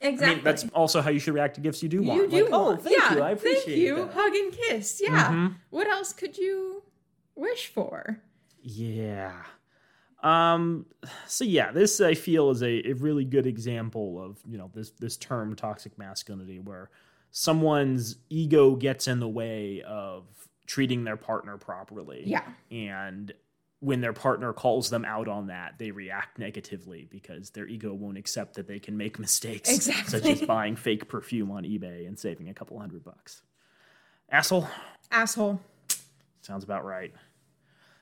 [0.00, 2.20] exactly I mean, that's also how you should react to gifts you do want.
[2.20, 2.82] you do Like, oh, want.
[2.82, 3.22] thank yeah, you.
[3.22, 4.12] I appreciate thank you that.
[4.12, 5.54] hug and kiss yeah Mhm.
[5.70, 6.75] what else could you
[7.36, 8.20] wish for
[8.62, 9.42] Yeah.
[10.22, 10.86] Um.
[11.26, 14.90] So yeah, this I feel is a, a really good example of you know this
[14.92, 16.90] this term toxic masculinity, where
[17.30, 20.24] someone's ego gets in the way of
[20.66, 22.22] treating their partner properly.
[22.26, 23.32] yeah And
[23.80, 28.16] when their partner calls them out on that, they react negatively because their ego won't
[28.16, 30.10] accept that they can make mistakes, Exactly.
[30.18, 33.42] such as buying fake perfume on eBay and saving a couple hundred bucks.
[34.30, 34.66] Asshole.
[35.12, 35.60] asshole
[36.40, 37.12] Sounds about right.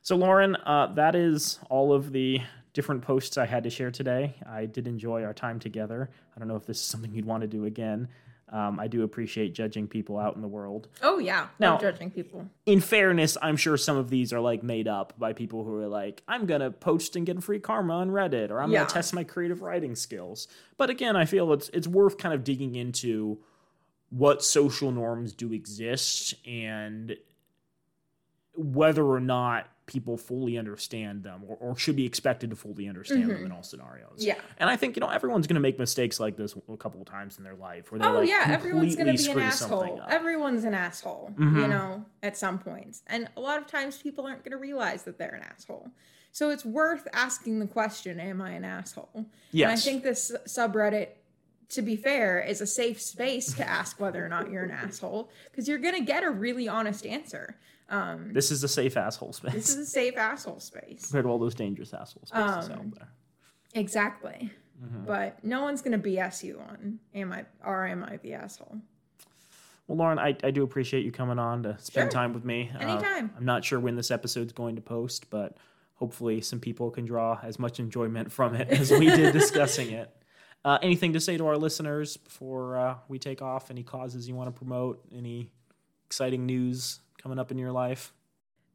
[0.04, 2.42] So, Lauren, uh, that is all of the
[2.74, 4.34] different posts I had to share today.
[4.46, 6.10] I did enjoy our time together.
[6.36, 8.08] I don't know if this is something you'd want to do again.
[8.50, 10.88] Um, I do appreciate judging people out in the world.
[11.02, 14.62] oh yeah Now- love judging people In fairness, I'm sure some of these are like
[14.62, 17.94] made up by people who are like, I'm going to post and get free karma
[17.94, 18.80] on Reddit, or I'm Yeah.
[18.80, 20.46] going to test my creative writing skills.
[20.76, 23.38] But again, I feel it's, it's worth kind of digging into
[24.10, 27.16] what social norms do exist and
[28.54, 33.28] whether or not people fully understand them or, or should be expected to fully understand
[33.30, 34.14] them in all scenarios.
[34.16, 34.36] Yeah.
[34.58, 37.06] And I think, you know, everyone's going to make mistakes like this a couple of
[37.06, 40.00] times in their life where they Oh like yeah, everyone's gonna be an asshole.
[40.08, 41.68] Everyone's an asshole, you Mhm.
[41.68, 43.02] know, at some points.
[43.08, 45.90] And a lot of times people aren't gonna realize that they're an asshole.
[46.32, 49.26] So it's worth asking the question, am I an asshole?
[49.52, 49.68] yes.
[49.70, 51.08] And I think this subreddit,
[51.70, 55.30] to be fair, is a safe space to ask whether or not you're an asshole.
[55.50, 57.56] Because you're gonna get a really honest answer.
[57.88, 59.52] Um this is a safe asshole space.
[59.52, 61.06] this is a safe asshole space.
[61.06, 63.08] compared to all those dangerous asshole spaces Um, out there.
[63.74, 64.50] Exactly.
[64.82, 65.04] Mm-hmm.
[65.04, 68.78] But no one's gonna BS you on am I or am I the asshole?
[69.86, 72.10] Well, Lauren, I, I do appreciate you coming on to spend Sure.
[72.10, 72.70] time with me.
[72.74, 73.34] Uh, Anytime.
[73.36, 75.58] I'm not sure when this episode's going to post, but
[75.96, 80.10] hopefully some people can draw as much enjoyment from it as we did discussing it.
[80.66, 83.70] Uh, anything to say to our listeners before uh, we take off?
[83.70, 84.98] Any causes you want to promote?
[85.14, 85.50] Any
[86.06, 88.12] exciting news coming up in your life?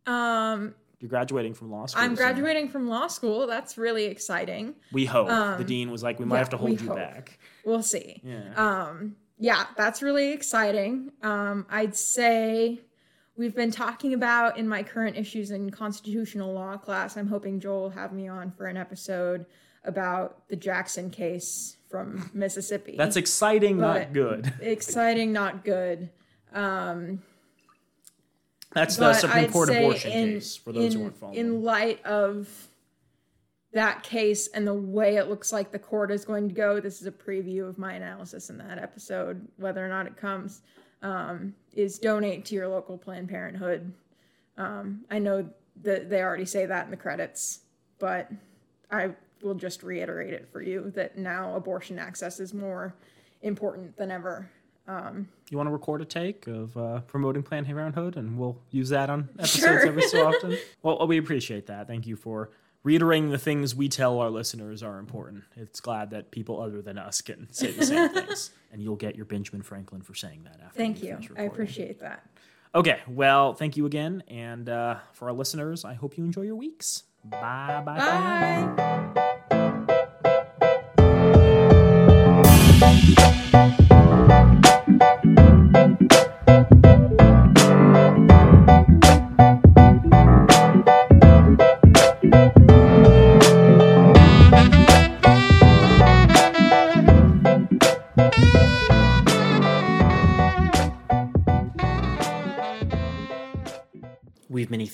[0.06, 2.02] Um You're graduating from law school.
[2.04, 3.48] I'm graduating from law school.
[3.48, 4.76] That's really exciting.
[4.92, 5.28] We hope.
[5.28, 6.98] the Um, dean was like, we might yeah, have to hold you hope.
[6.98, 7.40] back.
[7.64, 8.22] We'll see.
[8.26, 8.54] Yeah.
[8.56, 11.12] Um, yeah, that's really exciting.
[11.22, 12.80] Um, I'd say
[13.38, 17.16] we've been talking about in my current issues in constitutional law class.
[17.16, 19.46] I'm hoping Joel will have me on for an episode
[19.86, 22.96] about the Jackson case from Mississippi.
[22.98, 24.52] That's exciting, not good.
[24.62, 26.10] exciting, not good.
[26.52, 27.22] Um,
[28.74, 31.38] That's the Supreme I'd Court abortion in, case for those in, who aren't following.
[31.38, 32.48] in light of
[33.74, 37.02] that case and the way it looks like the court is going to go, this
[37.02, 40.62] is a preview of my analysis in that episode, whether or not it comes,
[41.02, 43.94] um, is donate to your local Planned Parenthood.
[44.58, 45.50] Um, I know
[45.84, 47.62] that they already say that in the credits,
[48.00, 48.30] but
[48.92, 52.94] I will just reiterate it for you that now abortion access is more
[53.42, 54.50] important than ever.
[54.90, 58.90] Um, you want to record a take of uh, promoting Planned Parenthood, and we'll use
[58.90, 59.86] that on episodes Sure.
[59.88, 60.58] every so often.
[60.82, 61.88] well, we appreciate that.
[61.88, 62.50] Thank you for
[62.84, 65.44] reiterating the things we tell our listeners are important.
[65.56, 69.16] It's glad that people other than us can say the same things, and you'll get
[69.16, 70.78] your Benjamin Franklin for saying that after.
[70.78, 71.20] thank you.
[71.38, 72.26] I appreciate that.
[72.74, 76.56] Okay, well, thank you again, and uh, for our listeners, I hope you enjoy your
[76.56, 77.04] weeks.
[77.26, 77.98] Bye bye.
[77.98, 79.26] Bye.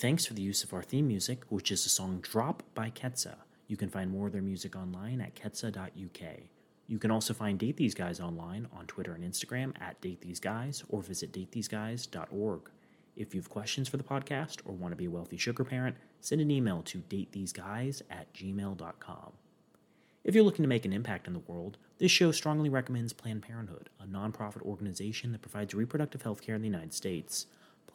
[0.06, 3.34] Thanks for the use of our theme music, which is the song Drop by Ketsa.
[3.66, 6.38] You can find more of their music online at ketsa.uk.
[6.86, 10.38] You can also find Date These Guys online on Twitter and Instagram at Date These
[10.38, 12.70] Guys or visit datetheseguys.org.
[13.16, 15.96] If you have questions for the podcast or want to be a wealthy sugar parent,
[16.20, 19.32] send an email to datetheseguys at gmail.com.
[20.22, 23.42] If you're looking to make an impact in the world, this show strongly recommends Planned
[23.42, 27.46] Parenthood, a nonprofit organization that provides reproductive health care in the United States.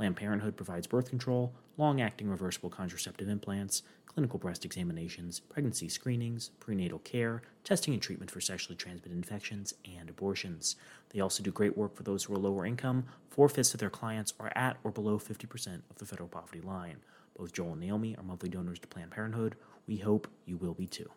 [0.01, 6.49] Planned Parenthood provides birth control, long acting reversible contraceptive implants, clinical breast examinations, pregnancy screenings,
[6.59, 10.75] prenatal care, testing and treatment for sexually transmitted infections, and abortions.
[11.11, 13.05] They also do great work for those who are lower income.
[13.29, 16.97] Four fifths of their clients are at or below 50% of the federal poverty line.
[17.37, 19.55] Both Joel and Naomi are monthly donors to Planned Parenthood.
[19.85, 21.11] We hope you will be too.